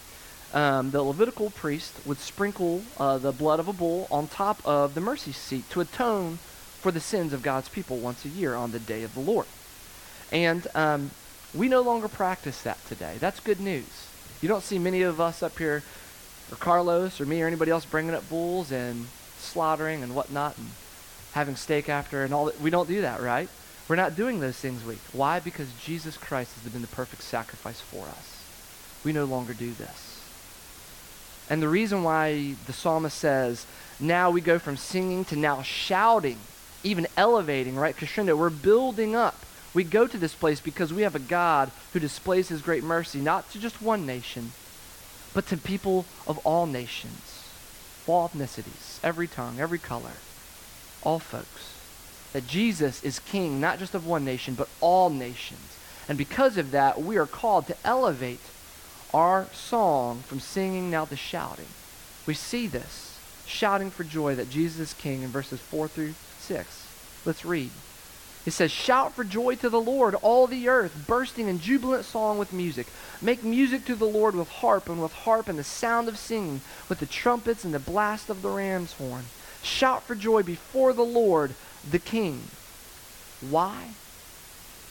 um, 0.53 0.91
the 0.91 1.01
Levitical 1.01 1.49
priest 1.49 1.93
would 2.05 2.19
sprinkle 2.19 2.83
uh, 2.97 3.17
the 3.17 3.31
blood 3.31 3.59
of 3.59 3.67
a 3.67 3.73
bull 3.73 4.07
on 4.09 4.27
top 4.27 4.61
of 4.65 4.93
the 4.93 5.01
mercy 5.01 5.31
seat 5.31 5.69
to 5.71 5.81
atone 5.81 6.37
for 6.79 6.91
the 6.91 6.99
sins 6.99 7.33
of 7.33 7.41
God's 7.41 7.67
people 7.69 7.97
once 7.97 8.25
a 8.25 8.29
year 8.29 8.55
on 8.55 8.71
the 8.71 8.79
day 8.79 9.03
of 9.03 9.13
the 9.13 9.19
Lord. 9.19 9.47
And 10.31 10.67
um, 10.75 11.11
we 11.53 11.67
no 11.67 11.81
longer 11.81 12.07
practice 12.07 12.61
that 12.61 12.83
today. 12.87 13.15
That's 13.19 13.39
good 13.39 13.59
news. 13.59 14.07
You 14.41 14.47
don't 14.47 14.63
see 14.63 14.77
many 14.77 15.01
of 15.01 15.19
us 15.19 15.41
up 15.41 15.57
here, 15.57 15.83
or 16.51 16.57
Carlos, 16.57 17.19
or 17.19 17.25
me, 17.25 17.41
or 17.41 17.47
anybody 17.47 17.71
else 17.71 17.85
bringing 17.85 18.13
up 18.13 18.27
bulls 18.29 18.71
and 18.71 19.07
slaughtering 19.39 20.03
and 20.03 20.15
whatnot 20.15 20.57
and 20.57 20.67
having 21.33 21.55
steak 21.55 21.89
after 21.89 22.23
and 22.23 22.33
all 22.33 22.45
that. 22.45 22.59
We 22.61 22.69
don't 22.69 22.87
do 22.87 23.01
that, 23.01 23.21
right? 23.21 23.49
We're 23.87 23.95
not 23.95 24.15
doing 24.15 24.39
those 24.39 24.57
things 24.57 24.83
week. 24.83 24.99
Why? 25.11 25.39
Because 25.39 25.67
Jesus 25.83 26.17
Christ 26.17 26.53
has 26.61 26.71
been 26.71 26.81
the 26.81 26.87
perfect 26.87 27.21
sacrifice 27.21 27.81
for 27.81 28.05
us. 28.05 28.43
We 29.03 29.13
no 29.13 29.25
longer 29.25 29.53
do 29.53 29.71
this. 29.73 30.04
And 31.49 31.61
the 31.61 31.69
reason 31.69 32.03
why 32.03 32.55
the 32.65 32.73
psalmist 32.73 33.17
says, 33.17 33.65
now 33.99 34.31
we 34.31 34.41
go 34.41 34.59
from 34.59 34.77
singing 34.77 35.25
to 35.25 35.35
now 35.35 35.61
shouting, 35.61 36.37
even 36.83 37.07
elevating, 37.15 37.75
right? 37.75 37.95
Crescendo, 37.95 38.35
we're 38.35 38.49
building 38.49 39.15
up. 39.15 39.45
We 39.73 39.83
go 39.83 40.07
to 40.07 40.17
this 40.17 40.33
place 40.33 40.59
because 40.59 40.93
we 40.93 41.03
have 41.03 41.15
a 41.15 41.19
God 41.19 41.69
who 41.93 41.99
displays 41.99 42.47
his 42.47 42.61
great 42.61 42.83
mercy, 42.83 43.19
not 43.19 43.49
to 43.51 43.59
just 43.59 43.81
one 43.81 44.05
nation, 44.05 44.53
but 45.33 45.47
to 45.47 45.57
people 45.57 46.05
of 46.27 46.39
all 46.45 46.65
nations, 46.65 47.43
all 48.07 48.29
ethnicities, 48.29 48.99
every 49.03 49.27
tongue, 49.27 49.59
every 49.59 49.79
color, 49.79 50.13
all 51.03 51.19
folks. 51.19 51.73
That 52.33 52.47
Jesus 52.47 53.03
is 53.03 53.19
king, 53.19 53.61
not 53.61 53.79
just 53.79 53.93
of 53.93 54.05
one 54.07 54.25
nation, 54.25 54.55
but 54.55 54.69
all 54.81 55.09
nations. 55.09 55.77
And 56.07 56.17
because 56.17 56.57
of 56.57 56.71
that, 56.71 57.01
we 57.01 57.17
are 57.17 57.25
called 57.25 57.67
to 57.67 57.77
elevate 57.83 58.39
our 59.15 59.47
song 59.53 60.19
from 60.23 60.41
singing 60.41 60.91
now 60.91 61.05
to 61.05 61.15
shouting. 61.15 61.67
We 62.27 62.33
see 62.33 62.67
this, 62.67 63.17
shouting 63.45 63.89
for 63.89 64.03
joy 64.03 64.35
that 64.35 64.49
Jesus 64.49 64.91
is 64.91 64.93
king 64.93 65.21
in 65.21 65.29
verses 65.29 65.61
4 65.61 65.87
through 65.87 66.15
6. 66.39 66.87
Let's 67.23 67.45
read. 67.45 67.71
It 68.45 68.51
says, 68.51 68.71
Shout 68.71 69.13
for 69.13 69.23
joy 69.23 69.55
to 69.55 69.69
the 69.69 69.79
Lord, 69.79 70.15
all 70.15 70.47
the 70.47 70.67
earth, 70.67 71.05
bursting 71.07 71.47
in 71.47 71.59
jubilant 71.59 72.03
song 72.03 72.37
with 72.37 72.51
music. 72.51 72.87
Make 73.21 73.41
music 73.41 73.85
to 73.85 73.95
the 73.95 74.03
Lord 74.03 74.35
with 74.35 74.49
harp, 74.49 74.89
and 74.89 75.01
with 75.01 75.13
harp 75.13 75.47
and 75.47 75.57
the 75.57 75.63
sound 75.63 76.09
of 76.09 76.17
singing, 76.17 76.59
with 76.89 76.99
the 76.99 77.05
trumpets 77.05 77.63
and 77.63 77.73
the 77.73 77.79
blast 77.79 78.29
of 78.29 78.41
the 78.41 78.49
ram's 78.49 78.91
horn. 78.93 79.23
Shout 79.63 80.03
for 80.03 80.15
joy 80.15 80.43
before 80.43 80.91
the 80.91 81.05
Lord, 81.05 81.55
the 81.89 81.99
King. 81.99 82.43
Why? 83.39 83.91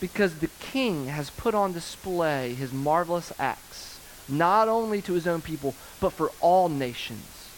Because 0.00 0.36
the 0.36 0.50
King 0.60 1.08
has 1.08 1.28
put 1.28 1.54
on 1.54 1.74
display 1.74 2.54
his 2.54 2.72
marvelous 2.72 3.30
acts 3.38 3.93
not 4.28 4.68
only 4.68 5.02
to 5.02 5.12
his 5.12 5.26
own 5.26 5.40
people, 5.40 5.74
but 6.00 6.12
for 6.12 6.30
all 6.40 6.68
nations 6.68 7.48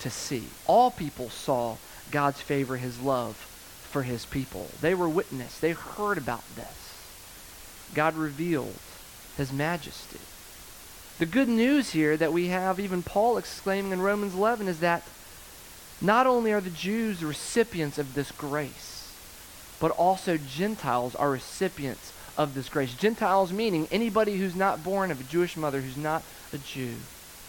to 0.00 0.10
see. 0.10 0.44
All 0.66 0.90
people 0.90 1.30
saw 1.30 1.76
God's 2.10 2.40
favor, 2.40 2.76
his 2.76 3.00
love 3.00 3.36
for 3.36 4.02
his 4.02 4.26
people. 4.26 4.68
They 4.80 4.94
were 4.94 5.08
witness. 5.08 5.58
They 5.58 5.72
heard 5.72 6.18
about 6.18 6.44
this. 6.56 7.04
God 7.94 8.16
revealed 8.16 8.78
his 9.36 9.52
majesty. 9.52 10.20
The 11.18 11.26
good 11.26 11.48
news 11.48 11.90
here 11.92 12.16
that 12.16 12.32
we 12.32 12.48
have, 12.48 12.80
even 12.80 13.02
Paul 13.02 13.36
exclaiming 13.36 13.92
in 13.92 14.00
Romans 14.00 14.34
11, 14.34 14.66
is 14.66 14.80
that 14.80 15.02
not 16.00 16.26
only 16.26 16.52
are 16.52 16.60
the 16.60 16.70
Jews 16.70 17.22
recipients 17.22 17.98
of 17.98 18.14
this 18.14 18.32
grace, 18.32 19.14
but 19.78 19.92
also 19.92 20.36
Gentiles 20.36 21.14
are 21.14 21.30
recipients 21.30 22.12
of 22.36 22.54
this 22.54 22.68
grace. 22.68 22.94
Gentiles 22.94 23.52
meaning 23.52 23.88
anybody 23.90 24.36
who's 24.36 24.56
not 24.56 24.84
born 24.84 25.10
of 25.10 25.20
a 25.20 25.24
Jewish 25.24 25.56
mother, 25.56 25.80
who's 25.80 25.96
not 25.96 26.22
a 26.52 26.58
Jew. 26.58 26.94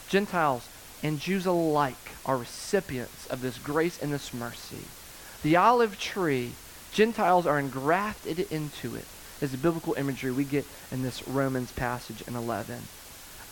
Gentiles 0.10 0.67
and 1.02 1.19
Jews 1.19 1.46
alike 1.46 2.12
are 2.26 2.38
recipients 2.38 3.28
of 3.28 3.41
this 3.41 3.58
grace 3.58 4.02
and 4.02 4.13
this 4.13 4.34
mercy. 4.34 4.86
The 5.43 5.58
olive 5.58 6.00
tree, 6.00 6.52
Gentiles 6.93 7.46
are 7.46 7.60
engrafted 7.60 8.39
into 8.52 8.96
it, 8.96 9.06
is 9.41 9.52
the 9.52 9.58
biblical 9.58 9.93
imagery 9.96 10.32
we 10.32 10.46
get 10.46 10.65
in 10.91 11.02
this 11.02 11.28
Romans 11.28 11.72
passage 11.72 12.22
in 12.28 12.36
11. 12.36 12.84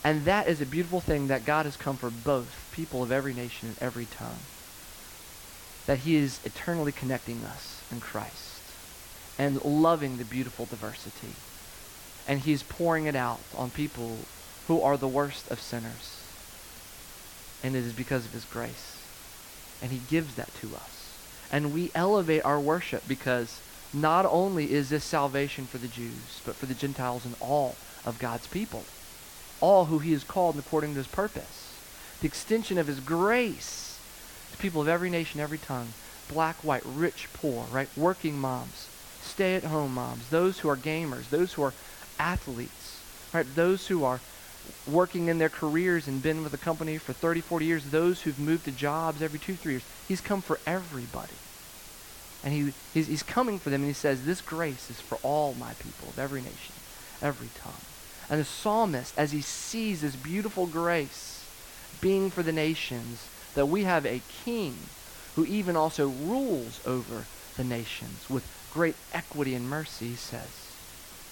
And 0.04 0.24
that 0.24 0.48
is 0.48 0.60
a 0.60 0.66
beautiful 0.66 1.00
thing 1.00 1.28
that 1.28 1.44
God 1.44 1.66
has 1.66 1.76
come 1.76 1.96
for 1.96 2.10
both 2.10 2.70
people 2.72 3.02
of 3.02 3.12
every 3.12 3.34
nation 3.34 3.68
and 3.68 3.78
every 3.80 4.06
tongue. 4.06 4.40
that 5.86 5.98
he 5.98 6.14
is 6.14 6.38
eternally 6.44 6.92
connecting 6.92 7.42
us 7.44 7.82
in 7.90 7.98
Christ 7.98 8.51
and 9.42 9.64
loving 9.64 10.18
the 10.18 10.24
beautiful 10.24 10.66
diversity. 10.66 11.34
And 12.28 12.38
he's 12.38 12.62
pouring 12.62 13.06
it 13.06 13.16
out 13.16 13.40
on 13.56 13.70
people 13.70 14.18
who 14.68 14.80
are 14.80 14.96
the 14.96 15.08
worst 15.08 15.50
of 15.50 15.60
sinners. 15.60 16.22
And 17.64 17.74
it 17.74 17.80
is 17.80 17.92
because 17.92 18.24
of 18.24 18.32
his 18.32 18.44
grace. 18.44 19.02
And 19.82 19.90
he 19.90 19.98
gives 20.08 20.36
that 20.36 20.54
to 20.60 20.68
us. 20.76 21.18
And 21.50 21.74
we 21.74 21.90
elevate 21.92 22.44
our 22.44 22.60
worship 22.60 23.02
because 23.08 23.60
not 23.92 24.24
only 24.26 24.70
is 24.70 24.90
this 24.90 25.02
salvation 25.02 25.66
for 25.66 25.78
the 25.78 25.88
Jews, 25.88 26.40
but 26.46 26.54
for 26.54 26.66
the 26.66 26.74
Gentiles 26.74 27.24
and 27.24 27.34
all 27.40 27.74
of 28.06 28.20
God's 28.20 28.46
people, 28.46 28.84
all 29.60 29.86
who 29.86 29.98
he 29.98 30.12
has 30.12 30.22
called 30.22 30.56
according 30.56 30.92
to 30.92 30.98
his 30.98 31.08
purpose. 31.08 31.74
The 32.20 32.28
extension 32.28 32.78
of 32.78 32.86
his 32.86 33.00
grace 33.00 33.98
to 34.52 34.58
people 34.58 34.82
of 34.82 34.88
every 34.88 35.10
nation, 35.10 35.40
every 35.40 35.58
tongue, 35.58 35.94
black, 36.28 36.62
white, 36.62 36.86
rich, 36.86 37.28
poor, 37.32 37.66
right? 37.72 37.88
Working 37.96 38.38
moms, 38.38 38.86
stay 39.22 39.54
at 39.54 39.64
home 39.64 39.94
moms, 39.94 40.28
those 40.28 40.58
who 40.60 40.68
are 40.68 40.76
gamers, 40.76 41.30
those 41.30 41.52
who 41.54 41.62
are 41.62 41.72
athletes, 42.18 43.00
right? 43.32 43.46
Those 43.54 43.86
who 43.86 44.04
are 44.04 44.20
working 44.86 45.28
in 45.28 45.38
their 45.38 45.48
careers 45.48 46.06
and 46.06 46.22
been 46.22 46.42
with 46.42 46.54
a 46.54 46.58
company 46.58 46.98
for 46.98 47.12
30, 47.12 47.40
40 47.40 47.64
years, 47.64 47.84
those 47.90 48.22
who've 48.22 48.38
moved 48.38 48.64
to 48.64 48.70
jobs 48.72 49.22
every 49.22 49.38
two, 49.38 49.54
three 49.54 49.74
years. 49.74 49.84
He's 50.06 50.20
come 50.20 50.40
for 50.40 50.58
everybody. 50.66 51.34
And 52.44 52.52
he, 52.52 52.72
he's, 52.92 53.06
he's 53.06 53.22
coming 53.22 53.58
for 53.58 53.70
them, 53.70 53.82
and 53.82 53.88
he 53.88 53.94
says, 53.94 54.24
This 54.24 54.40
grace 54.40 54.90
is 54.90 55.00
for 55.00 55.18
all 55.22 55.54
my 55.54 55.74
people 55.74 56.08
of 56.08 56.18
every 56.18 56.40
nation, 56.40 56.74
every 57.20 57.48
tongue. 57.56 57.72
And 58.28 58.40
the 58.40 58.44
psalmist, 58.44 59.16
as 59.16 59.32
he 59.32 59.40
sees 59.40 60.00
this 60.00 60.16
beautiful 60.16 60.66
grace 60.66 61.48
being 62.00 62.30
for 62.30 62.42
the 62.42 62.52
nations, 62.52 63.28
that 63.54 63.66
we 63.66 63.84
have 63.84 64.06
a 64.06 64.22
king 64.44 64.76
who 65.36 65.44
even 65.44 65.76
also 65.76 66.08
rules 66.08 66.80
over 66.86 67.26
the 67.56 67.64
nations 67.64 68.28
with 68.28 68.44
great 68.72 68.96
equity 69.12 69.54
and 69.54 69.68
mercy, 69.68 70.14
says, 70.14 70.70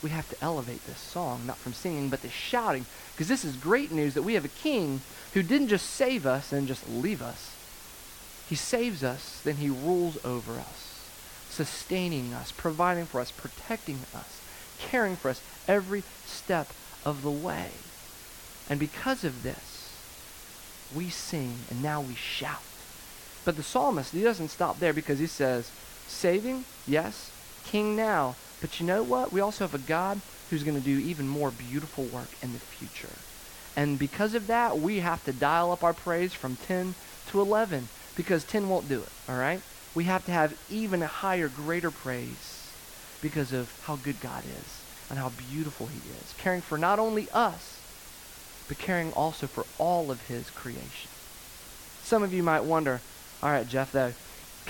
we 0.03 0.11
have 0.11 0.29
to 0.31 0.37
elevate 0.42 0.87
this 0.87 0.98
song, 0.98 1.46
not 1.46 1.59
from 1.59 1.72
singing, 1.72 2.09
but 2.09 2.22
to 2.22 2.31
shouting, 2.31 2.87
because 3.12 3.29
this 3.29 3.44
is 3.44 3.57
great 3.57 3.92
news 3.92 4.14
that 4.14 4.22
we 4.22 4.35
have 4.35 4.44
a 4.44 4.48
king 4.48 5.00
who 5.35 5.42
didn't 5.42 5.68
just 5.68 5.87
save 5.90 6.26
us 6.26 6.53
and 6.53 6.68
just 6.68 6.88
leave 6.88 7.20
us. 7.20 7.57
He 8.48 8.55
saves 8.55 9.05
us, 9.05 9.40
then 9.44 9.57
he 9.57 9.68
rules 9.68 10.22
over 10.24 10.53
us, 10.53 11.11
sustaining 11.50 12.33
us, 12.33 12.50
providing 12.53 13.05
for 13.05 13.20
us, 13.20 13.31
protecting 13.31 14.00
us, 14.14 14.40
caring 14.79 15.16
for 15.16 15.31
us 15.31 15.42
every 15.68 16.03
step 16.24 16.68
of 17.05 17.22
the 17.22 17.31
way. 17.31 17.68
And 18.68 18.81
because 18.81 19.24
of 19.24 19.42
this, 19.42 19.94
we 20.94 21.11
sing 21.11 21.55
and 21.70 21.83
now 21.83 22.00
we 22.00 22.14
shout. 22.14 22.62
But 23.44 23.57
the 23.57 23.62
psalmist, 23.62 24.12
he 24.12 24.22
doesn't 24.22 24.48
stop 24.48 24.79
there 24.79 24.92
because 24.92 25.18
he 25.18 25.26
says, 25.26 25.70
saving, 26.07 26.64
yes, 26.90 27.31
king 27.64 27.96
now, 27.96 28.35
but 28.61 28.81
you 28.81 28.87
know 28.87 29.03
what? 29.03 29.33
We 29.33 29.40
also 29.40 29.64
have 29.64 29.74
a 29.74 29.79
God 29.79 30.20
who's 30.50 30.64
going 30.64 30.76
to 30.76 30.85
do 30.85 30.98
even 30.98 31.29
more 31.29 31.50
beautiful 31.50 32.05
work 32.05 32.29
in 32.42 32.53
the 32.53 32.59
future. 32.59 33.14
And 33.76 33.98
because 33.98 34.35
of 34.35 34.48
that, 34.48 34.79
we 34.79 34.98
have 34.98 35.24
to 35.24 35.33
dial 35.33 35.70
up 35.70 35.85
our 35.85 35.94
praise 35.94 36.35
from 36.35 36.57
10 36.57 36.94
to 37.29 37.40
11 37.40 37.88
because 38.16 38.44
10 38.44 38.68
won't 38.68 38.88
do 38.88 39.00
it, 39.00 39.09
all 39.29 39.37
right? 39.37 39.62
We 39.94 40.05
have 40.05 40.24
to 40.26 40.33
have 40.33 40.59
even 40.70 41.00
higher, 41.00 41.48
greater 41.48 41.90
praise 41.90 42.70
because 43.22 43.53
of 43.53 43.72
how 43.85 43.96
good 43.96 44.20
God 44.20 44.42
is 44.44 44.83
and 45.09 45.18
how 45.18 45.31
beautiful 45.50 45.87
he 45.87 45.98
is, 46.11 46.35
caring 46.38 46.61
for 46.61 46.79
not 46.79 46.98
only 46.98 47.29
us, 47.33 47.81
but 48.68 48.79
caring 48.79 49.12
also 49.12 49.46
for 49.46 49.64
all 49.79 50.11
of 50.11 50.26
his 50.26 50.50
creation. 50.50 51.11
Some 52.03 52.22
of 52.22 52.33
you 52.33 52.42
might 52.42 52.64
wonder, 52.64 53.00
all 53.42 53.50
right, 53.50 53.68
Jeff, 53.68 53.92
though, 53.92 54.12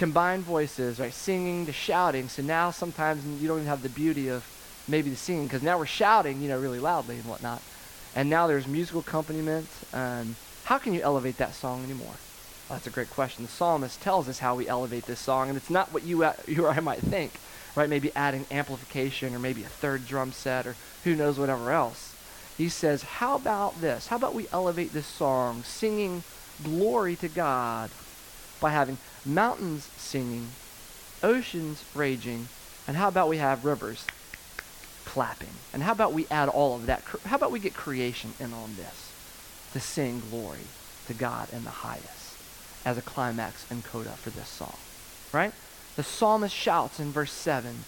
combined 0.01 0.43
voices, 0.43 0.99
right? 0.99 1.13
Singing 1.13 1.67
to 1.67 1.73
shouting. 1.73 2.31
So 2.31 2.41
now 2.41 2.71
sometimes 2.71 3.23
you 3.41 3.47
don't 3.47 3.59
even 3.59 3.69
have 3.69 3.83
the 3.83 3.91
beauty 3.91 4.29
of 4.29 4.43
maybe 4.89 5.11
the 5.11 5.17
singing 5.17 5.45
because 5.45 5.63
now 5.63 5.77
we're 5.77 5.85
shouting, 5.85 6.41
you 6.41 6.49
know, 6.49 6.59
really 6.59 6.81
loudly 6.81 7.17
and 7.17 7.27
whatnot. 7.27 7.61
And 8.17 8.31
now 8.31 8.47
there's 8.47 8.67
musical 8.67 9.03
accompaniment. 9.03 9.69
Um, 9.93 10.37
how 10.65 10.79
can 10.79 10.95
you 10.95 11.03
elevate 11.03 11.37
that 11.37 11.53
song 11.53 11.85
anymore? 11.85 12.15
Well, 12.67 12.79
that's 12.79 12.87
a 12.87 12.91
great 12.91 13.11
question. 13.11 13.45
The 13.45 13.51
psalmist 13.51 14.01
tells 14.01 14.27
us 14.27 14.39
how 14.39 14.55
we 14.55 14.67
elevate 14.67 15.05
this 15.05 15.21
song, 15.21 15.49
and 15.49 15.57
it's 15.59 15.69
not 15.69 15.93
what 15.93 16.03
you, 16.03 16.25
uh, 16.25 16.33
you 16.47 16.65
or 16.65 16.71
I 16.71 16.81
might 16.81 17.01
think, 17.01 17.33
right? 17.77 17.91
Maybe 17.91 18.11
adding 18.17 18.47
amplification 18.51 19.35
or 19.35 19.39
maybe 19.39 19.65
a 19.65 19.69
third 19.69 20.07
drum 20.07 20.33
set 20.33 20.67
or 20.67 20.77
who 21.05 21.15
knows 21.15 21.39
whatever 21.39 21.73
else. 21.73 22.17
He 22.57 22.71
says, 22.71 23.03
how 23.03 23.37
about 23.37 23.83
this? 23.83 24.07
How 24.07 24.17
about 24.17 24.35
we 24.35 24.47
elevate 24.51 24.95
this 24.95 25.07
song, 25.07 25.63
singing 25.63 26.23
glory 26.65 27.17
to 27.17 27.29
God 27.29 27.91
by 28.61 28.71
having 28.71 28.99
mountains 29.25 29.89
singing, 29.97 30.49
oceans 31.23 31.85
raging, 31.95 32.49
and 32.87 32.97
how 32.97 33.09
about 33.09 33.29
we 33.29 33.39
have 33.39 33.65
rivers 33.65 34.07
clapping? 35.05 35.55
And 35.73 35.83
how 35.83 35.93
about 35.93 36.13
we 36.13 36.27
add 36.31 36.49
all 36.49 36.77
of 36.77 36.87
that? 36.87 37.03
How 37.25 37.37
about 37.37 37.51
we 37.51 37.59
get 37.59 37.75
creation 37.75 38.33
in 38.39 38.53
on 38.53 38.77
this 38.77 39.13
to 39.73 39.81
sing 39.81 40.23
glory 40.31 40.67
to 41.07 41.15
God 41.15 41.49
in 41.53 41.65
the 41.65 41.71
highest 41.71 42.37
as 42.85 42.97
a 42.97 43.03
climax 43.03 43.71
and 43.71 43.85
coda 43.85 44.11
for 44.11 44.31
this 44.31 44.49
song? 44.49 44.77
Right? 45.33 45.53
The 45.97 46.03
psalmist 46.03 46.55
shouts 46.55 47.01
in 47.01 47.13
verse 47.13 47.33
7 47.33 47.85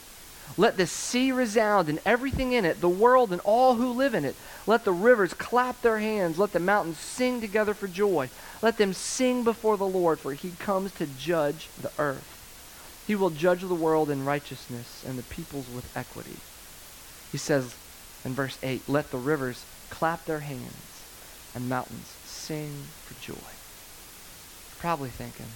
let 0.56 0.76
the 0.76 0.86
sea 0.86 1.32
resound 1.32 1.88
and 1.88 2.00
everything 2.04 2.52
in 2.52 2.64
it, 2.64 2.80
the 2.80 2.88
world 2.88 3.32
and 3.32 3.40
all 3.42 3.74
who 3.74 3.92
live 3.92 4.14
in 4.14 4.24
it. 4.24 4.36
Let 4.66 4.84
the 4.84 4.92
rivers 4.92 5.34
clap 5.34 5.80
their 5.82 5.98
hands. 5.98 6.38
Let 6.38 6.52
the 6.52 6.60
mountains 6.60 6.98
sing 6.98 7.40
together 7.40 7.74
for 7.74 7.88
joy. 7.88 8.28
Let 8.60 8.76
them 8.76 8.92
sing 8.92 9.44
before 9.44 9.76
the 9.76 9.86
Lord, 9.86 10.20
for 10.20 10.34
he 10.34 10.50
comes 10.50 10.92
to 10.92 11.06
judge 11.06 11.68
the 11.80 11.92
earth. 11.98 12.28
He 13.06 13.14
will 13.14 13.30
judge 13.30 13.62
the 13.62 13.74
world 13.74 14.10
in 14.10 14.24
righteousness 14.24 15.04
and 15.06 15.18
the 15.18 15.22
peoples 15.22 15.66
with 15.74 15.96
equity. 15.96 16.36
He 17.30 17.38
says 17.38 17.74
in 18.24 18.34
verse 18.34 18.58
8, 18.62 18.88
Let 18.88 19.10
the 19.10 19.18
rivers 19.18 19.64
clap 19.90 20.24
their 20.26 20.40
hands 20.40 21.02
and 21.54 21.68
mountains 21.68 22.12
sing 22.24 22.84
for 23.04 23.20
joy. 23.24 23.50
Probably 24.78 25.10
thinking, 25.10 25.46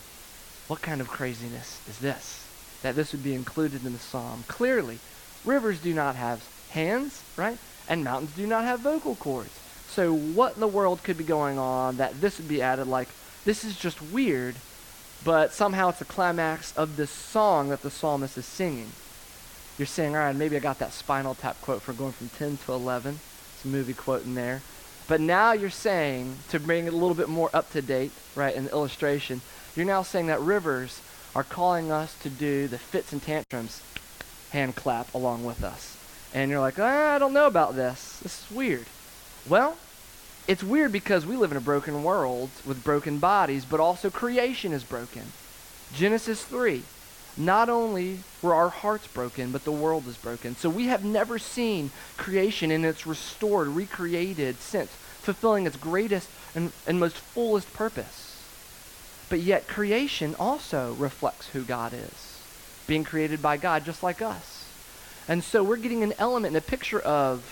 what 0.69 0.83
kind 0.83 1.01
of 1.01 1.09
craziness 1.09 1.81
is 1.89 1.99
this? 1.99 2.46
That 2.87 2.95
this 2.95 3.11
would 3.11 3.25
be 3.25 3.35
included 3.35 3.85
in 3.85 3.93
the 3.93 3.99
psalm. 3.99 4.45
Clearly, 4.47 5.01
rivers 5.45 5.81
do 5.81 5.93
not 5.93 6.15
have 6.15 6.47
hands, 6.71 7.21
right? 7.37 7.59
And 7.89 8.05
mountains 8.05 8.31
do 8.37 8.47
not 8.47 8.63
have 8.63 8.79
vocal 8.79 9.17
cords. 9.17 9.51
So 9.89 10.15
what 10.15 10.55
in 10.55 10.61
the 10.61 10.69
world 10.69 11.03
could 11.03 11.19
be 11.19 11.25
going 11.25 11.59
on 11.59 11.97
that 11.97 12.21
this 12.21 12.39
would 12.39 12.47
be 12.47 12.63
added 12.63 12.87
like, 12.87 13.09
this 13.45 13.65
is 13.65 13.77
just 13.77 14.01
weird, 14.01 14.55
but 15.25 15.53
somehow 15.53 15.89
it's 15.89 16.01
a 16.01 16.05
climax 16.05 16.77
of 16.77 16.95
this 16.95 17.11
song 17.11 17.71
that 17.71 17.83
the 17.83 17.91
psalmist 17.91 18.39
is 18.39 18.47
singing. 18.47 18.93
You're 19.79 19.87
saying, 19.87 20.15
all 20.15 20.23
right, 20.23 20.37
maybe 20.37 20.55
I 20.55 20.61
got 20.61 20.79
that 20.79 20.93
Spinal 20.93 21.35
Tap 21.35 21.61
quote 21.63 21.83
for 21.83 21.93
going 21.93 22.13
from 22.13 22.29
10 22.29 22.59
to 22.67 22.73
11. 22.73 23.19
It's 23.55 23.65
a 23.65 23.69
movie 23.69 23.95
quote 23.95 24.25
in 24.25 24.37
there. 24.37 24.63
But 25.09 25.21
now 25.21 25.51
you're 25.51 25.71
saying, 25.71 26.37
to 26.51 26.61
bring 26.61 26.87
it 26.87 26.93
a 26.93 26.97
little 26.97 27.17
bit 27.17 27.29
more 27.29 27.51
up 27.53 27.69
to 27.73 27.83
date, 27.83 28.13
right, 28.37 28.55
in 28.55 28.67
the 28.67 28.71
illustration, 28.71 29.41
you're 29.75 29.87
now 29.87 30.03
saying 30.03 30.29
that 30.29 30.41
rivers 30.41 31.01
are 31.37 31.45
calling 31.45 31.93
us 31.93 32.19
to 32.23 32.31
do 32.31 32.67
the 32.67 32.79
Fitz 32.79 33.13
and 33.13 33.23
Tantrums 33.23 33.83
hand 34.53 34.75
clap 34.75 35.13
along 35.13 35.45
with 35.45 35.63
us. 35.63 35.99
And 36.33 36.51
you're 36.51 36.61
like, 36.61 36.79
ah, 36.79 37.15
I 37.15 37.19
don't 37.19 37.35
know 37.35 37.47
about 37.47 37.77
this. 37.77 38.21
This 38.23 38.41
is 38.41 38.57
weird. 38.57 38.87
Well, 39.47 39.77
it's 40.49 40.65
weird 40.65 40.93
because 40.93 41.27
we 41.27 41.37
live 41.37 41.51
in 41.51 41.59
a 41.59 41.61
broken 41.61 42.03
world 42.03 42.49
with 42.65 42.83
broken 42.83 43.19
bodies, 43.19 43.67
but 43.67 43.81
also 43.81 44.09
creation 44.09 44.73
is 44.73 44.83
broken. 44.83 45.25
Genesis 45.93 46.43
3. 46.43 46.83
Not 47.37 47.69
only 47.69 48.21
were 48.41 48.55
our 48.55 48.71
hearts 48.71 49.07
broken, 49.07 49.53
but 49.53 49.65
the 49.65 49.73
world 49.73 50.07
is 50.07 50.17
broken. 50.17 50.57
So 50.57 50.71
we 50.71 50.87
have 50.87 51.05
never 51.05 51.39
seen 51.39 51.91
creation 52.17 52.71
in 52.71 52.83
its 52.83 53.07
restored, 53.07 53.69
recreated 53.69 54.57
sense, 54.61 54.91
fulfilling 55.21 55.67
its 55.67 55.77
greatest 55.77 56.31
and, 56.55 56.73
and 56.87 56.99
most 56.99 57.19
fullest 57.19 57.71
purpose. 57.75 58.26
But 59.29 59.41
yet, 59.41 59.67
creation 59.67 60.35
also 60.39 60.95
reflects 60.95 61.49
who 61.49 61.63
God 61.63 61.93
is, 61.93 62.43
being 62.87 63.05
created 63.05 63.43
by 63.43 63.57
God 63.57 63.85
just 63.85 64.03
like 64.03 64.23
us. 64.23 64.65
And 65.29 65.43
so 65.43 65.65
we're 65.65 65.77
getting 65.77 66.05
an 66.05 66.15
element 66.19 66.55
and 66.55 66.57
a 66.57 66.67
picture 66.67 67.01
of 67.01 67.43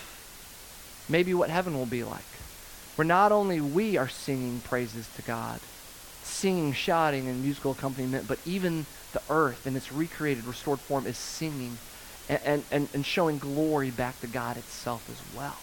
maybe 1.09 1.33
what 1.33 1.49
heaven 1.49 1.77
will 1.77 1.85
be 1.85 2.03
like. 2.03 2.21
Where 2.95 3.05
not 3.05 3.33
only 3.33 3.59
we 3.59 3.97
are 3.97 4.07
singing 4.07 4.61
praises 4.61 5.09
to 5.17 5.21
God, 5.21 5.59
singing, 6.23 6.71
shouting, 6.71 7.27
and 7.27 7.43
musical 7.43 7.71
accompaniment, 7.71 8.25
but 8.27 8.39
even 8.45 8.85
the 9.11 9.21
earth 9.29 9.67
in 9.67 9.75
its 9.75 9.91
recreated, 9.91 10.45
restored 10.45 10.79
form 10.79 11.05
is 11.05 11.17
singing 11.17 11.77
and, 12.29 12.63
and, 12.71 12.87
and 12.93 13.05
showing 13.05 13.37
glory 13.37 13.91
back 13.91 14.19
to 14.21 14.27
God 14.27 14.55
itself 14.55 15.09
as 15.09 15.37
well. 15.37 15.57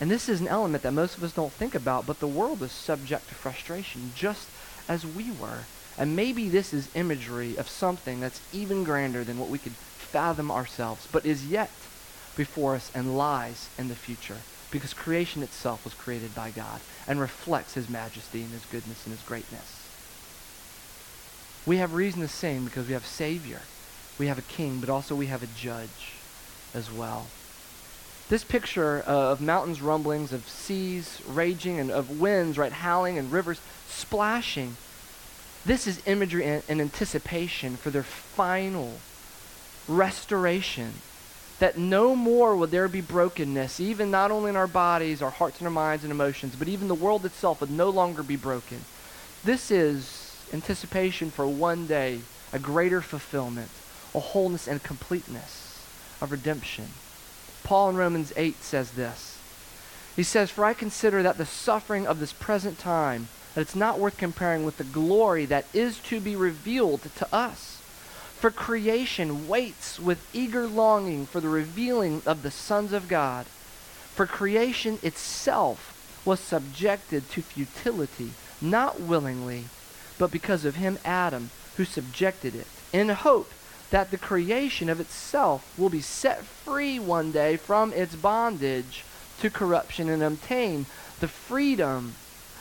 And 0.00 0.10
this 0.10 0.28
is 0.28 0.40
an 0.40 0.48
element 0.48 0.84
that 0.84 0.92
most 0.92 1.16
of 1.16 1.24
us 1.24 1.32
don't 1.32 1.52
think 1.52 1.74
about, 1.74 2.06
but 2.06 2.20
the 2.20 2.28
world 2.28 2.62
is 2.62 2.70
subject 2.70 3.28
to 3.28 3.34
frustration 3.34 4.12
just 4.14 4.48
as 4.88 5.06
we 5.06 5.30
were. 5.30 5.60
And 5.96 6.16
maybe 6.16 6.48
this 6.48 6.72
is 6.72 6.94
imagery 6.94 7.56
of 7.56 7.68
something 7.68 8.20
that's 8.20 8.40
even 8.52 8.84
grander 8.84 9.24
than 9.24 9.38
what 9.38 9.48
we 9.48 9.58
could 9.58 9.72
fathom 9.72 10.50
ourselves, 10.50 11.08
but 11.10 11.26
is 11.26 11.46
yet 11.46 11.70
before 12.36 12.74
us 12.74 12.90
and 12.94 13.18
lies 13.18 13.68
in 13.76 13.88
the 13.88 13.94
future. 13.94 14.38
Because 14.70 14.94
creation 14.94 15.42
itself 15.42 15.84
was 15.84 15.94
created 15.94 16.34
by 16.34 16.50
God 16.50 16.80
and 17.06 17.20
reflects 17.20 17.74
his 17.74 17.88
majesty 17.88 18.42
and 18.42 18.52
his 18.52 18.64
goodness 18.66 19.04
and 19.06 19.14
his 19.14 19.24
greatness. 19.24 19.88
We 21.66 21.78
have 21.78 21.94
reason 21.94 22.20
to 22.20 22.28
sing 22.28 22.64
because 22.64 22.86
we 22.86 22.94
have 22.94 23.04
Savior. 23.04 23.62
We 24.18 24.26
have 24.26 24.38
a 24.38 24.42
king, 24.42 24.80
but 24.80 24.88
also 24.88 25.14
we 25.14 25.26
have 25.26 25.42
a 25.42 25.48
judge 25.58 26.14
as 26.74 26.90
well. 26.92 27.26
This 28.28 28.44
picture 28.44 29.02
uh, 29.06 29.32
of 29.32 29.40
mountains 29.40 29.80
rumblings, 29.80 30.32
of 30.32 30.46
seas 30.48 31.22
raging, 31.26 31.80
and 31.80 31.90
of 31.90 32.20
winds, 32.20 32.58
right, 32.58 32.72
howling, 32.72 33.16
and 33.16 33.32
rivers 33.32 33.60
splashing, 33.88 34.76
this 35.64 35.86
is 35.86 36.02
imagery 36.06 36.44
and, 36.44 36.62
and 36.68 36.80
anticipation 36.80 37.76
for 37.76 37.90
their 37.90 38.02
final 38.02 39.00
restoration. 39.86 40.94
That 41.58 41.76
no 41.76 42.14
more 42.14 42.56
will 42.56 42.68
there 42.68 42.86
be 42.86 43.00
brokenness, 43.00 43.80
even 43.80 44.10
not 44.10 44.30
only 44.30 44.50
in 44.50 44.56
our 44.56 44.68
bodies, 44.68 45.20
our 45.20 45.30
hearts 45.30 45.58
and 45.58 45.66
our 45.66 45.72
minds 45.72 46.04
and 46.04 46.12
emotions, 46.12 46.54
but 46.56 46.68
even 46.68 46.86
the 46.86 46.94
world 46.94 47.24
itself 47.24 47.60
would 47.60 47.70
no 47.70 47.90
longer 47.90 48.22
be 48.22 48.36
broken. 48.36 48.84
This 49.42 49.70
is 49.70 50.46
anticipation 50.52 51.30
for 51.30 51.46
one 51.48 51.86
day, 51.86 52.20
a 52.52 52.58
greater 52.58 53.02
fulfillment, 53.02 53.70
a 54.14 54.20
wholeness 54.20 54.68
and 54.68 54.82
completeness 54.82 55.84
of 56.20 56.30
redemption. 56.30 56.86
Paul 57.68 57.90
in 57.90 57.96
Romans 57.96 58.32
8 58.34 58.62
says 58.62 58.92
this. 58.92 59.36
He 60.16 60.22
says, 60.22 60.50
For 60.50 60.64
I 60.64 60.72
consider 60.72 61.22
that 61.22 61.36
the 61.36 61.44
suffering 61.44 62.06
of 62.06 62.18
this 62.18 62.32
present 62.32 62.78
time, 62.78 63.28
that 63.54 63.60
it's 63.60 63.76
not 63.76 63.98
worth 63.98 64.16
comparing 64.16 64.64
with 64.64 64.78
the 64.78 64.84
glory 64.84 65.44
that 65.44 65.66
is 65.74 65.98
to 66.04 66.18
be 66.18 66.34
revealed 66.34 67.02
to 67.16 67.28
us. 67.30 67.82
For 68.38 68.50
creation 68.50 69.48
waits 69.48 70.00
with 70.00 70.26
eager 70.32 70.66
longing 70.66 71.26
for 71.26 71.40
the 71.40 71.50
revealing 71.50 72.22
of 72.24 72.42
the 72.42 72.50
sons 72.50 72.94
of 72.94 73.06
God. 73.06 73.44
For 74.14 74.24
creation 74.24 74.98
itself 75.02 76.22
was 76.24 76.40
subjected 76.40 77.28
to 77.32 77.42
futility, 77.42 78.30
not 78.62 78.98
willingly, 78.98 79.64
but 80.16 80.30
because 80.30 80.64
of 80.64 80.76
him, 80.76 80.98
Adam, 81.04 81.50
who 81.76 81.84
subjected 81.84 82.54
it, 82.54 82.66
in 82.94 83.10
hope 83.10 83.52
that 83.90 84.10
the 84.10 84.18
creation 84.18 84.88
of 84.88 85.00
itself 85.00 85.72
will 85.78 85.88
be 85.88 86.00
set 86.00 86.44
free 86.44 86.98
one 86.98 87.32
day 87.32 87.56
from 87.56 87.92
its 87.92 88.14
bondage 88.14 89.04
to 89.40 89.50
corruption 89.50 90.08
and 90.08 90.22
obtain 90.22 90.86
the 91.20 91.28
freedom 91.28 92.14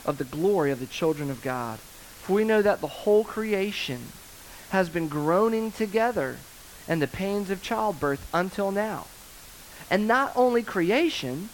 of 0.05 0.17
the 0.17 0.23
glory 0.23 0.71
of 0.71 0.79
the 0.79 0.85
children 0.85 1.29
of 1.29 1.41
God. 1.41 1.79
For 1.79 2.33
we 2.33 2.43
know 2.43 2.61
that 2.61 2.81
the 2.81 2.87
whole 2.87 3.23
creation 3.23 4.11
has 4.69 4.89
been 4.89 5.07
groaning 5.07 5.71
together 5.71 6.37
in 6.87 6.99
the 6.99 7.07
pains 7.07 7.49
of 7.49 7.61
childbirth 7.61 8.27
until 8.33 8.71
now. 8.71 9.07
And 9.89 10.07
not 10.07 10.31
only 10.35 10.63
creation, 10.63 11.49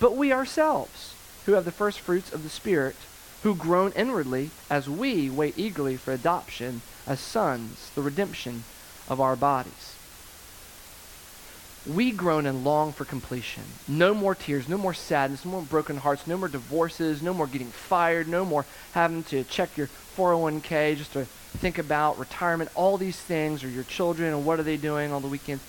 but 0.00 0.16
we 0.16 0.32
ourselves, 0.32 1.14
who 1.46 1.52
have 1.52 1.64
the 1.64 1.72
first 1.72 2.00
fruits 2.00 2.32
of 2.32 2.42
the 2.42 2.48
Spirit, 2.48 2.96
who 3.42 3.54
groan 3.54 3.92
inwardly 3.96 4.50
as 4.70 4.88
we 4.88 5.28
wait 5.28 5.58
eagerly 5.58 5.96
for 5.96 6.12
adoption 6.12 6.82
as 7.06 7.20
sons, 7.20 7.90
the 7.94 8.02
redemption 8.02 8.64
of 9.08 9.20
our 9.20 9.36
bodies. 9.36 9.96
We 11.84 12.12
groan 12.12 12.46
and 12.46 12.62
long 12.62 12.92
for 12.92 13.04
completion. 13.04 13.64
No 13.88 14.14
more 14.14 14.36
tears, 14.36 14.68
no 14.68 14.78
more 14.78 14.94
sadness, 14.94 15.44
no 15.44 15.50
more 15.52 15.62
broken 15.62 15.96
hearts, 15.96 16.28
no 16.28 16.36
more 16.38 16.48
divorces, 16.48 17.22
no 17.22 17.34
more 17.34 17.48
getting 17.48 17.70
fired, 17.70 18.28
no 18.28 18.44
more 18.44 18.64
having 18.92 19.24
to 19.24 19.42
check 19.44 19.76
your 19.76 19.88
401k 20.16 20.96
just 20.96 21.12
to 21.14 21.24
think 21.24 21.78
about 21.78 22.18
retirement, 22.18 22.70
all 22.74 22.98
these 22.98 23.20
things, 23.20 23.64
or 23.64 23.68
your 23.68 23.84
children 23.84 24.32
and 24.32 24.46
what 24.46 24.60
are 24.60 24.62
they 24.62 24.76
doing 24.76 25.12
on 25.12 25.22
the 25.22 25.28
weekends. 25.28 25.62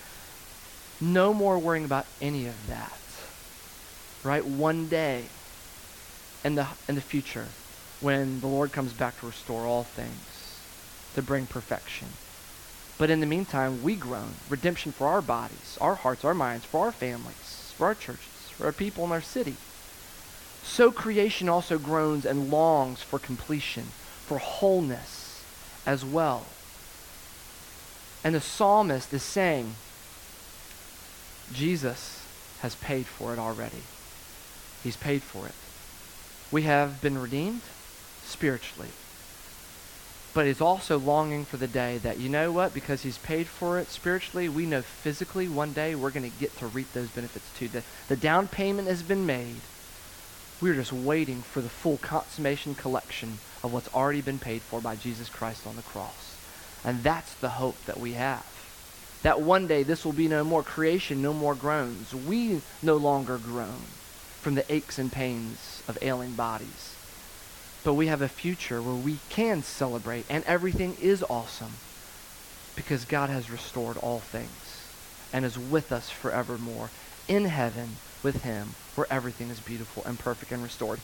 No 1.02 1.34
more 1.34 1.58
worrying 1.58 1.86
about 1.86 2.06
any 2.22 2.46
of 2.46 2.68
that. 2.68 3.00
Right? 4.24 4.46
One 4.46 4.88
day 4.88 5.26
in 6.44 6.56
the, 6.56 6.68
in 6.88 6.96
the 6.96 7.02
future, 7.02 7.48
when 8.02 8.40
the 8.40 8.48
Lord 8.48 8.72
comes 8.72 8.94
back 8.94 9.20
to 9.20 9.26
restore 9.26 9.66
all 9.66 9.84
things, 9.84 10.60
to 11.16 11.22
bring 11.22 11.48
perfection. 11.48 12.10
But 12.98 13.10
in 13.10 13.20
the 13.20 13.26
meantime, 13.26 13.84
we 13.84 13.96
groan. 13.96 14.36
Redemption 14.50 14.92
for 14.92 15.08
our 15.08 15.22
bodies, 15.22 15.78
our 15.82 15.96
hearts, 15.96 16.24
our 16.24 16.34
minds, 16.34 16.66
for 16.66 16.86
our 16.86 16.92
families, 16.92 17.74
for 17.76 17.88
our 17.88 17.96
churches, 17.96 18.50
for 18.52 18.66
our 18.66 18.72
people 18.72 19.04
in 19.06 19.12
our 19.12 19.22
city. 19.22 19.56
So 20.64 20.92
creation 20.92 21.50
also 21.50 21.78
groans 21.78 22.26
and 22.26 22.50
longs 22.50 23.02
for 23.02 23.20
completion, 23.20 23.84
for 24.26 24.38
wholeness 24.38 25.44
as 25.86 26.06
well. 26.06 26.46
And 28.24 28.36
the 28.36 28.40
psalmist 28.42 29.14
is 29.14 29.24
saying, 29.24 29.76
Jesus 31.52 32.26
has 32.62 32.76
paid 32.76 33.06
for 33.06 33.34
it 33.34 33.40
already. 33.40 33.84
He's 34.82 34.96
paid 34.96 35.22
for 35.22 35.46
it. 35.46 35.56
We 36.52 36.62
have 36.64 37.02
been 37.02 37.18
redeemed 37.18 37.62
spiritually. 38.24 38.90
But 40.34 40.48
he's 40.48 40.62
also 40.62 40.98
longing 40.98 41.46
for 41.46 41.58
the 41.58 41.68
day 41.68 42.00
that, 42.00 42.20
you 42.20 42.28
know 42.28 42.52
what, 42.52 42.74
because 42.74 43.04
he's 43.04 43.20
paid 43.20 43.46
for 43.46 43.78
it 43.78 43.88
spiritually, 43.88 44.50
we 44.50 44.66
know 44.66 44.82
physically 44.82 45.48
one 45.48 45.74
day 45.74 45.94
we're 45.94 46.10
going 46.10 46.30
to 46.30 46.40
get 46.40 46.58
to 46.58 46.66
reap 46.66 46.92
those 46.94 47.10
benefits 47.10 47.46
too. 47.58 47.68
The, 47.68 47.84
the 48.08 48.16
down 48.16 48.48
payment 48.48 48.88
has 48.88 49.04
been 49.04 49.28
made. 49.28 49.62
We're 50.60 50.74
just 50.74 50.94
waiting 50.94 51.44
for 51.44 51.62
the 51.62 51.70
full 51.70 51.98
consummation 51.98 52.74
collection 52.74 53.38
of 53.64 53.74
what's 53.74 53.94
already 53.94 54.22
been 54.22 54.40
paid 54.40 54.62
for 54.62 54.82
by 54.82 54.96
Jesus 54.96 55.30
Christ 55.30 55.68
on 55.68 55.76
the 55.76 55.82
cross. 55.84 56.36
And 56.84 57.04
that's 57.04 57.36
the 57.36 57.50
hope 57.50 57.84
that 57.86 58.00
we 58.00 58.14
have. 58.14 58.46
That 59.22 59.42
one 59.42 59.68
day 59.68 59.84
this 59.84 60.04
will 60.04 60.14
be 60.14 60.28
no 60.28 60.44
more 60.44 60.64
creation, 60.64 61.22
no 61.22 61.34
more 61.34 61.54
groans. 61.54 62.14
We 62.14 62.62
no 62.82 62.98
longer 62.98 63.38
groan 63.38 63.82
from 64.42 64.56
the 64.56 64.74
aches 64.74 64.98
and 64.98 65.12
pains 65.12 65.84
of 65.88 65.98
ailing 66.02 66.34
bodies 66.34 66.93
but 67.84 67.94
we 67.94 68.08
have 68.08 68.22
a 68.22 68.30
future 68.30 68.82
where 68.82 68.96
we 68.96 69.20
can 69.30 69.62
celebrate 69.62 70.26
and 70.30 70.44
everything 70.46 70.96
is 71.02 71.24
awesome 71.30 71.74
because 72.76 73.06
God 73.06 73.30
has 73.30 73.52
restored 73.52 73.98
all 73.98 74.20
things 74.20 74.88
and 75.32 75.46
is 75.46 75.60
with 75.60 75.92
us 75.92 76.10
forevermore 76.10 76.90
in 77.28 77.46
heaven 77.46 77.98
with 78.22 78.44
him 78.44 78.76
where 78.96 79.08
everything 79.10 79.50
is 79.50 79.60
beautiful 79.60 80.04
and 80.06 80.18
perfect 80.18 80.52
and 80.52 80.64
restored. 80.64 81.00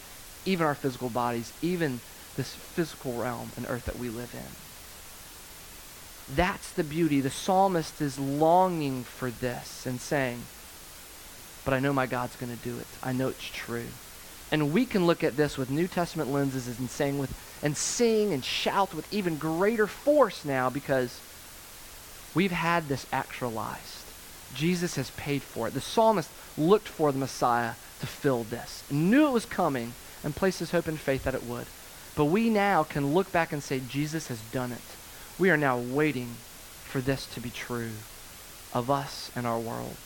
Even 0.46 0.66
our 0.66 0.76
physical 0.76 1.10
bodies, 1.10 1.52
even 1.62 2.00
this 2.36 2.54
physical 2.54 3.14
realm 3.14 3.52
and 3.58 3.66
earth 3.68 3.86
that 3.86 4.00
we 4.00 4.10
live 4.10 4.34
in. 4.34 6.36
That's 6.36 6.72
the 6.72 6.84
beauty. 6.84 7.22
The 7.22 7.30
psalmist 7.30 8.02
is 8.02 8.20
longing 8.20 9.04
for 9.04 9.32
this 9.32 9.86
and 9.86 10.00
saying, 10.00 10.44
but 11.66 11.74
I 11.74 11.80
know 11.80 11.92
my 11.92 12.06
God's 12.06 12.36
going 12.36 12.56
to 12.56 12.64
do 12.64 12.78
it. 12.78 12.88
I 13.04 13.14
know 13.14 13.30
it's 13.30 13.44
true. 13.44 13.88
And 14.52 14.74
we 14.74 14.86
can 14.86 15.06
look 15.06 15.24
at 15.24 15.38
this 15.38 15.58
with 15.58 15.70
New 15.70 15.88
Testament 15.88 16.32
lenses 16.32 16.80
and 16.80 16.90
sing 16.90 17.20
with 17.20 17.34
and 17.62 17.76
sing 17.76 18.34
and 18.34 18.44
shout 18.44 18.94
with 18.94 19.12
even 19.14 19.38
greater 19.38 19.86
force 19.86 20.46
now 20.46 20.70
because 20.70 21.20
we've 22.34 22.52
had 22.52 22.88
this 22.88 23.06
actualized. 23.12 24.06
Jesus 24.56 24.96
has 24.96 25.12
paid 25.12 25.44
for 25.44 25.68
it. 25.68 25.74
The 25.74 25.82
psalmist 25.82 26.30
looked 26.58 26.88
for 26.88 27.12
the 27.12 27.20
Messiah 27.20 27.74
to 28.00 28.08
fill 28.08 28.44
this, 28.44 28.84
knew 28.90 29.28
it 29.28 29.32
was 29.32 29.46
coming, 29.46 29.94
and 30.24 30.36
placed 30.36 30.60
his 30.60 30.72
hope 30.72 30.88
and 30.88 31.00
faith 31.00 31.26
that 31.26 31.36
it 31.36 31.44
would. 31.44 31.68
But 32.16 32.26
we 32.26 32.50
now 32.50 32.84
can 32.84 33.14
look 33.14 33.32
back 33.32 33.52
and 33.52 33.62
say, 33.62 33.82
Jesus 33.88 34.28
has 34.30 34.40
done 34.52 34.72
it. 34.72 34.82
We 35.38 35.50
are 35.50 35.58
now 35.58 35.78
waiting 35.78 36.36
for 36.86 37.02
this 37.02 37.26
to 37.34 37.40
be 37.40 37.50
true 37.50 37.92
of 38.74 38.90
us 38.90 39.32
and 39.36 39.46
our 39.46 39.60
world 39.60 39.98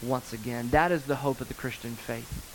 once 0.00 0.32
again. 0.32 0.70
That 0.70 0.90
is 0.90 1.04
the 1.04 1.16
hope 1.16 1.40
of 1.40 1.48
the 1.48 1.54
Christian 1.54 1.94
faith 1.94 2.47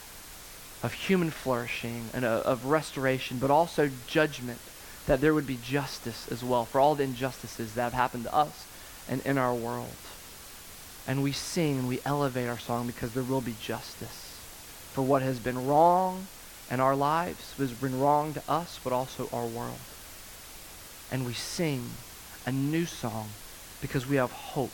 of 0.84 0.91
human 0.91 1.32
flourishing 1.32 2.10
and 2.13 2.26
uh, 2.26 2.41
of 2.46 2.65
restoration, 2.65 3.39
but 3.39 3.50
also 3.50 3.89
judgment, 4.06 4.60
that 5.08 5.22
there 5.22 5.34
would 5.34 5.48
be 5.48 5.58
justice 5.63 6.28
as 6.30 6.43
well 6.43 6.65
for 6.65 6.80
all 6.80 6.93
the 6.93 7.04
injustices 7.04 7.74
that 7.74 7.84
have 7.84 7.93
happened 7.93 8.26
to 8.26 8.36
us 8.36 8.67
and 9.10 9.26
in 9.26 9.38
our 9.38 9.54
world. 9.54 9.96
And 11.08 11.24
we 11.24 11.32
sing 11.32 11.80
and 11.80 11.88
we 11.88 12.00
elevate 12.06 12.50
our 12.50 12.60
song 12.60 12.86
because 12.86 13.13
there 13.13 13.24
will 13.24 13.41
be 13.41 13.56
justice 13.62 14.38
for 14.91 15.02
what 15.02 15.22
has 15.22 15.39
been 15.39 15.65
wrong 15.65 16.28
in 16.69 16.80
our 16.80 16.96
lives, 16.96 17.54
what 17.56 17.69
has 17.69 17.78
been 17.78 18.00
wrong 18.00 18.34
to 18.34 18.43
us, 18.48 18.80
but 18.84 18.93
also 18.93 19.30
our 19.32 19.46
world. 19.46 19.80
And 21.12 21.26
we 21.26 21.34
sing 21.34 21.91
a 22.46 22.52
new 22.52 22.86
song 22.86 23.30
because 23.82 24.06
we 24.08 24.17
have 24.17 24.32
hope 24.32 24.72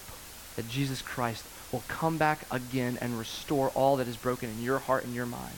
that 0.56 0.70
Jesus 0.70 1.02
Christ 1.02 1.46
will 1.72 1.84
come 1.88 2.18
back 2.18 2.46
again 2.52 2.98
and 3.00 3.18
restore 3.18 3.70
all 3.70 3.98
that 3.98 4.08
is 4.08 4.18
broken 4.18 4.50
in 4.50 4.64
your 4.64 4.80
heart 4.80 5.04
and 5.04 5.14
your 5.14 5.28
mind 5.28 5.56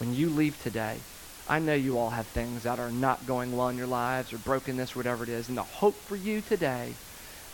when 0.00 0.14
you 0.14 0.30
leave 0.30 0.58
today, 0.62 0.96
I 1.46 1.58
know 1.58 1.74
you 1.74 1.98
all 1.98 2.08
have 2.08 2.26
things 2.28 2.62
that 2.62 2.80
are 2.80 2.90
not 2.90 3.26
going 3.26 3.54
well 3.54 3.68
in 3.68 3.76
your 3.76 3.86
lives 3.86 4.32
or 4.32 4.38
brokenness, 4.38 4.96
or 4.96 4.98
whatever 4.98 5.24
it 5.24 5.28
is. 5.28 5.50
And 5.50 5.58
the 5.58 5.62
hope 5.62 6.08
for 6.08 6.16
you 6.16 6.40
today 6.40 6.94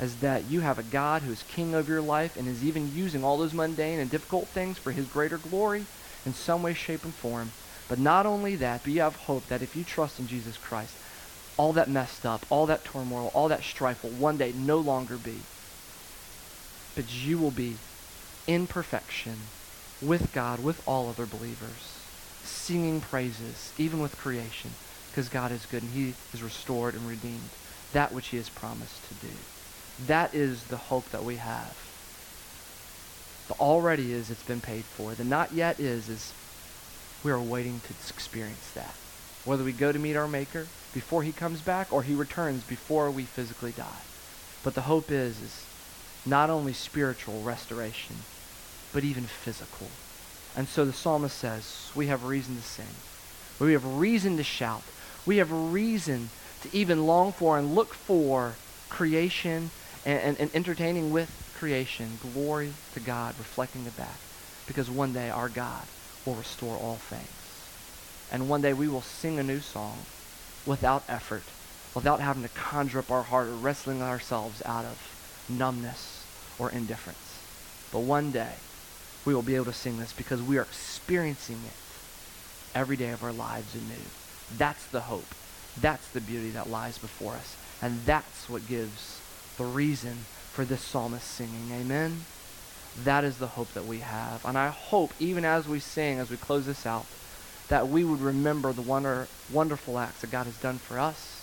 is 0.01 0.15
that 0.19 0.49
you 0.49 0.61
have 0.61 0.79
a 0.79 0.85
God 0.85 1.23
who 1.23 1.33
is 1.33 1.43
king 1.43 1.75
of 1.75 1.89
your 1.89 2.01
life 2.01 2.37
and 2.37 2.47
is 2.47 2.63
even 2.63 2.95
using 2.95 3.25
all 3.25 3.37
those 3.37 3.53
mundane 3.53 3.99
and 3.99 4.09
difficult 4.09 4.47
things 4.55 4.79
for 4.79 4.93
his 4.93 5.07
greater 5.07 5.39
glory 5.39 5.87
in 6.25 6.33
some 6.33 6.63
way, 6.63 6.73
shape, 6.73 7.05
and 7.05 7.15
form. 7.17 7.51
But 7.89 7.99
not 7.99 8.27
only 8.27 8.55
that, 8.55 8.85
but 8.85 8.93
you 8.93 9.01
have 9.01 9.17
hope 9.17 9.49
that 9.49 9.63
if 9.63 9.75
you 9.75 9.83
trust 9.83 10.21
in 10.21 10.29
Jesus 10.29 10.57
Christ, 10.57 10.95
all 11.57 11.73
that 11.73 11.91
messed 11.91 12.25
up, 12.25 12.47
all 12.49 12.67
that 12.67 12.85
turmoil, 12.85 13.33
all 13.35 13.49
that 13.49 13.65
strife 13.65 14.05
will 14.05 14.11
one 14.11 14.39
day 14.39 14.53
no 14.53 14.79
longer 14.79 15.17
be. 15.17 15.41
But 16.95 17.13
you 17.13 17.39
will 17.39 17.51
be 17.51 17.75
in 18.47 18.69
perfection 18.69 19.35
with 20.01 20.33
God, 20.33 20.61
with 20.61 20.81
all 20.87 21.09
other 21.09 21.27
believers 21.27 21.96
singing 22.47 23.01
praises, 23.01 23.73
even 23.79 24.01
with 24.01 24.17
creation, 24.19 24.71
because 25.11 25.29
God 25.29 25.53
is 25.53 25.67
good 25.67 25.83
and 25.83 25.93
he 25.93 26.15
has 26.33 26.43
restored 26.43 26.95
and 26.95 27.09
redeemed 27.09 27.51
that 27.93 28.13
which 28.13 28.29
he 28.29 28.37
has 28.37 28.49
promised 28.49 29.07
to 29.09 29.27
do. 29.27 29.33
That 30.07 30.35
is 30.35 30.65
the 30.65 30.77
hope 30.77 31.11
that 31.11 31.25
we 31.25 31.37
have. 31.37 31.75
The 33.49 33.55
already 33.55 34.13
is 34.13 34.31
it's 34.31 34.43
been 34.43 34.61
paid 34.61 34.85
for. 34.85 35.15
The 35.15 35.25
not 35.25 35.53
yet 35.53 35.81
is 35.81 36.09
is 36.09 36.33
we 37.23 37.31
are 37.31 37.41
waiting 37.41 37.81
to 37.81 37.95
experience 38.13 38.71
that. 38.75 38.95
Whether 39.45 39.65
we 39.65 39.73
go 39.73 39.93
to 39.93 39.99
meet 39.99 40.17
our 40.17 40.29
maker 40.29 40.67
before 40.93 41.23
he 41.23 41.33
comes 41.33 41.61
back 41.61 41.93
or 41.93 42.03
he 42.03 42.15
returns 42.15 42.65
before 42.65 43.11
we 43.11 43.23
physically 43.25 43.73
die. 43.73 44.03
But 44.63 44.75
the 44.75 44.83
hope 44.83 45.11
is 45.11 45.41
is 45.41 45.65
not 46.27 46.51
only 46.51 46.73
spiritual 46.73 47.41
restoration, 47.43 48.17
but 48.93 49.05
even 49.05 49.25
physical. 49.25 49.89
And 50.57 50.67
so 50.67 50.87
the 50.87 50.93
psalmist 50.93 51.37
says, 51.37 51.91
we 51.95 52.07
have 52.07 52.25
reason 52.25 52.57
to 52.57 52.63
sing. 52.63 52.87
We 53.61 53.73
have 53.73 53.85
reason 53.85 54.39
to 54.39 54.43
shout. 54.43 54.83
We 55.27 55.37
have 55.37 55.53
reason 55.53 56.31
to 56.63 56.75
even 56.75 57.07
long 57.07 57.33
for 57.33 57.59
and 57.59 57.75
look 57.75 57.93
for 57.93 58.55
creation 58.89 59.71
and, 60.07 60.21
and, 60.21 60.41
and 60.41 60.51
entertaining 60.55 61.13
with 61.13 61.31
creation, 61.59 62.19
glory 62.33 62.73
to 62.95 63.01
God, 63.01 63.35
reflecting 63.39 63.85
it 63.85 63.97
back. 63.97 64.17
Because 64.67 64.91
one 64.91 65.13
day 65.13 65.29
our 65.29 65.49
God 65.51 65.85
will 66.25 66.35
restore 66.35 66.77
all 66.77 66.97
things. 66.97 67.29
And 68.33 68.49
one 68.49 68.63
day 68.63 68.73
we 68.73 68.89
will 68.89 69.03
sing 69.03 69.39
a 69.39 69.43
new 69.43 69.61
song 69.61 69.99
without 70.65 71.05
effort, 71.09 71.45
without 71.95 72.21
having 72.21 72.43
to 72.43 72.49
conjure 72.49 72.99
up 72.99 73.11
our 73.11 73.23
heart 73.23 73.49
or 73.49 73.53
wrestling 73.53 74.03
ourselves 74.03 74.63
out 74.65 74.85
of 74.85 75.47
numbness 75.49 76.25
or 76.59 76.71
indifference. 76.71 77.43
But 77.93 78.01
one 78.01 78.33
day 78.33 78.55
we 79.27 79.35
will 79.35 79.43
be 79.43 79.57
able 79.57 79.67
to 79.67 79.73
sing 79.73 79.99
this 79.99 80.13
because 80.13 80.41
we 80.41 80.57
are 80.57 80.63
experiencing 80.63 81.59
it 81.67 81.75
every 82.75 82.97
day 82.97 83.11
of 83.11 83.25
our 83.25 83.33
lives 83.33 83.75
anew. 83.75 84.07
That's 84.57 84.87
the 84.87 85.03
hope. 85.03 85.27
That's 85.81 86.09
the 86.09 86.21
beauty 86.21 86.51
that 86.51 86.71
lies 86.71 86.97
before 86.97 87.35
us. 87.35 87.57
And 87.83 88.01
that's 88.07 88.49
what 88.49 88.69
gives 88.69 89.21
the 89.59 89.65
reason 89.65 90.19
for 90.53 90.65
this 90.65 90.81
psalmist 90.81 91.27
singing. 91.27 91.71
Amen? 91.73 92.25
That 93.03 93.25
is 93.25 93.39
the 93.39 93.49
hope 93.49 93.73
that 93.75 93.85
we 93.85 93.99
have. 93.99 94.45
And 94.47 94.57
I 94.57 94.69
hope, 94.69 95.13
even 95.19 95.45
as 95.45 95.69
we 95.69 95.81
sing, 95.81 96.19
as 96.19 96.31
we 96.31 96.37
close 96.37 96.65
this 96.65 96.87
out, 96.87 97.07
that 97.69 97.89
we 97.89 98.05
would 98.05 98.21
remember 98.21 98.73
the 98.73 98.83
wonder, 98.83 99.27
wonderful 99.53 99.99
acts 99.99 100.21
that 100.21 100.31
God 100.31 100.47
has 100.47 100.57
done 100.59 100.79
for 100.79 100.99
us, 100.99 101.43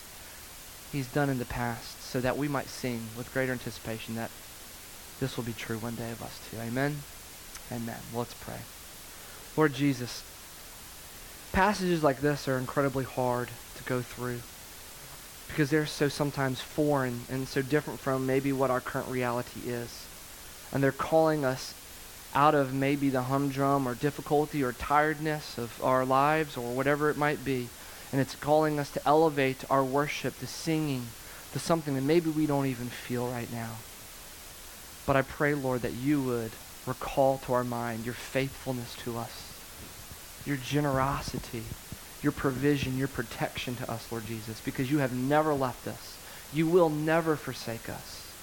He's 0.91 1.12
done 1.12 1.30
in 1.30 1.39
the 1.39 1.46
past, 1.46 2.02
so 2.02 2.22
that 2.22 2.38
we 2.38 2.48
might 2.48 2.69
sing 2.69 3.08
with 3.17 3.34
greater 3.34 3.52
anticipation 3.52 4.15
that 4.15 4.32
this 5.19 5.36
will 5.36 5.43
be 5.43 5.54
true 5.54 5.78
one 5.78 5.96
day 5.96 6.12
of 6.12 6.22
us 6.22 6.39
too. 6.50 6.58
Amen? 6.58 6.98
Amen. 7.74 7.98
Let's 8.14 8.36
pray. 8.36 8.60
Lord 9.58 9.74
Jesus, 9.74 10.24
passages 11.52 12.04
like 12.04 12.22
this 12.22 12.48
are 12.48 12.58
incredibly 12.58 13.04
hard 13.04 13.50
to 13.78 13.84
go 13.84 14.02
through 14.02 14.42
because 15.48 15.70
they're 15.70 15.86
so 15.86 16.08
sometimes 16.08 16.62
foreign 16.62 17.22
and 17.30 17.48
so 17.48 17.62
different 17.62 18.00
from 18.00 18.26
maybe 18.28 18.52
what 18.52 18.70
our 18.70 18.82
current 18.82 19.08
reality 19.08 19.62
is. 19.66 20.06
And 20.72 20.84
they're 20.84 20.92
calling 20.92 21.46
us 21.46 21.74
out 22.36 22.56
of 22.56 22.74
maybe 22.74 23.10
the 23.10 23.24
humdrum 23.24 23.88
or 23.88 23.96
difficulty 23.96 24.64
or 24.64 24.72
tiredness 24.74 25.58
of 25.58 25.84
our 25.84 26.06
lives 26.06 26.58
or 26.58 26.76
whatever 26.76 27.10
it 27.10 27.18
might 27.18 27.44
be. 27.44 27.70
And 28.12 28.22
it's 28.22 28.36
calling 28.36 28.80
us 28.80 28.92
to 28.92 29.08
elevate 29.08 29.64
our 29.70 29.84
worship, 29.84 30.38
to 30.40 30.48
singing, 30.48 31.08
to 31.54 31.60
something 31.60 31.96
that 31.96 32.04
maybe 32.04 32.30
we 32.30 32.46
don't 32.46 32.68
even 32.68 32.88
feel 32.88 33.28
right 33.28 33.52
now. 33.52 33.78
But 35.06 35.16
I 35.16 35.24
pray, 35.24 35.54
Lord, 35.54 35.82
that 35.82 35.94
you 35.94 36.22
would 36.22 36.52
recall 36.86 37.38
to 37.39 37.54
our 37.54 37.63
mind 37.63 38.06
your 38.06 38.13
faithfulness 38.13 38.96
to 38.96 39.17
us, 39.17 39.60
your 40.46 40.58
generosity, 40.58 41.63
your 42.22 42.32
provision, 42.32 42.98
your 42.98 43.08
protection 43.08 43.76
to 43.76 43.89
us, 43.91 44.12
Lord 44.12 44.26
Jesus, 44.26 44.62
because 44.62 44.89
you 44.89 45.00
have 45.00 45.13
never 45.13 45.54
left 45.54 45.88
us. 45.88 46.17
You 46.54 46.67
will 46.67 46.89
never 46.89 47.36
forsake 47.36 47.89
us. 47.89 48.36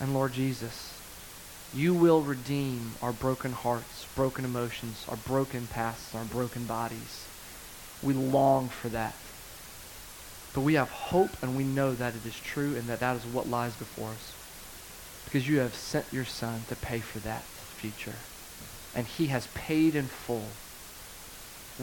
And 0.00 0.14
Lord 0.14 0.32
Jesus, 0.32 1.00
you 1.72 1.94
will 1.94 2.22
redeem 2.22 2.96
our 3.02 3.12
broken 3.12 3.52
hearts, 3.52 4.06
broken 4.14 4.44
emotions, 4.44 5.04
our 5.08 5.16
broken 5.16 5.66
pasts, 5.66 6.14
our 6.14 6.24
broken 6.24 6.64
bodies. 6.64 7.26
We 8.02 8.14
long 8.14 8.70
for 8.70 8.88
that. 8.88 9.14
But 10.54 10.62
we 10.62 10.74
have 10.74 10.90
hope 10.90 11.30
and 11.42 11.56
we 11.56 11.64
know 11.64 11.94
that 11.94 12.14
it 12.16 12.26
is 12.26 12.40
true 12.40 12.74
and 12.76 12.88
that 12.88 13.00
that 13.00 13.16
is 13.16 13.26
what 13.26 13.48
lies 13.48 13.76
before 13.76 14.08
us. 14.10 14.39
Because 15.30 15.48
you 15.48 15.60
have 15.60 15.74
sent 15.74 16.12
your 16.12 16.24
son 16.24 16.64
to 16.68 16.76
pay 16.76 16.98
for 16.98 17.20
that 17.20 17.42
future. 17.42 18.16
And 18.94 19.06
he 19.06 19.28
has 19.28 19.46
paid 19.54 19.94
in 19.94 20.06
full 20.06 20.48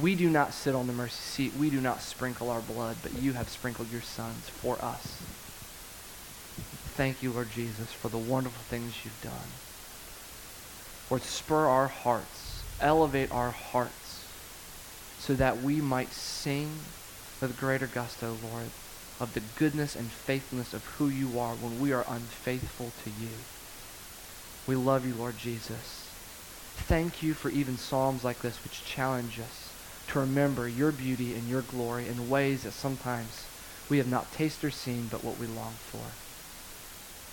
we 0.02 0.14
do 0.14 0.30
not 0.30 0.54
sit 0.54 0.76
on 0.76 0.86
the 0.86 0.94
mercy 0.94 1.16
seat. 1.16 1.54
We 1.60 1.70
do 1.70 1.82
not 1.82 2.02
sprinkle 2.02 2.52
our 2.52 2.62
blood, 2.62 2.98
but 3.02 3.18
you 3.18 3.34
have 3.34 3.50
sprinkled 3.50 3.92
your 3.92 4.02
sons 4.02 4.48
for 4.50 4.78
us. 4.84 5.22
Thank 6.96 7.24
you, 7.24 7.32
Lord 7.32 7.50
Jesus, 7.52 7.92
for 7.94 8.10
the 8.10 8.18
wonderful 8.18 8.62
things 8.70 8.94
you've 9.04 9.22
done. 9.24 9.50
Lord, 11.10 11.24
spur 11.24 11.68
our 11.68 11.88
hearts, 11.88 12.64
elevate 12.80 13.32
our 13.32 13.52
hearts, 13.52 14.26
so 15.20 15.34
that 15.34 15.62
we 15.64 15.82
might 15.82 16.12
sing 16.12 16.70
with 17.42 17.60
greater 17.60 17.88
gusto, 17.88 18.38
Lord, 18.52 18.70
of 19.20 19.34
the 19.34 19.42
goodness 19.58 19.96
and 19.96 20.12
faithfulness 20.12 20.74
of 20.74 20.84
who 20.98 21.10
you 21.10 21.40
are 21.40 21.54
when 21.56 21.80
we 21.80 21.92
are 21.92 22.06
unfaithful 22.08 22.92
to 23.04 23.10
you. 23.10 23.30
We 24.68 24.76
love 24.76 25.08
you, 25.08 25.14
Lord 25.16 25.38
Jesus. 25.38 26.10
Thank 26.76 27.24
you 27.24 27.34
for 27.34 27.50
even 27.50 27.78
psalms 27.78 28.24
like 28.24 28.42
this 28.42 28.64
which 28.64 28.86
challenge 28.86 29.40
us 29.40 29.70
to 30.10 30.20
remember 30.20 30.68
your 30.68 30.92
beauty 30.92 31.34
and 31.34 31.50
your 31.50 31.62
glory 31.62 32.08
in 32.08 32.30
ways 32.30 32.64
that 32.64 32.74
sometimes 32.74 33.46
we 33.90 33.98
have 33.98 34.08
not 34.08 34.32
tasted 34.34 34.68
or 34.68 34.72
seen, 34.72 35.08
but 35.10 35.24
what 35.24 35.38
we 35.38 35.48
long 35.48 35.74
for. 35.92 36.00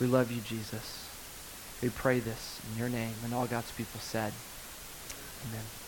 We 0.00 0.10
love 0.10 0.30
you, 0.30 0.40
Jesus. 0.40 1.08
We 1.82 1.88
pray 1.90 2.18
this 2.18 2.60
in 2.70 2.78
your 2.78 2.88
name. 2.88 3.14
And 3.24 3.34
all 3.34 3.46
God's 3.46 3.70
people 3.72 4.00
said, 4.00 4.32
Amen. 5.48 5.83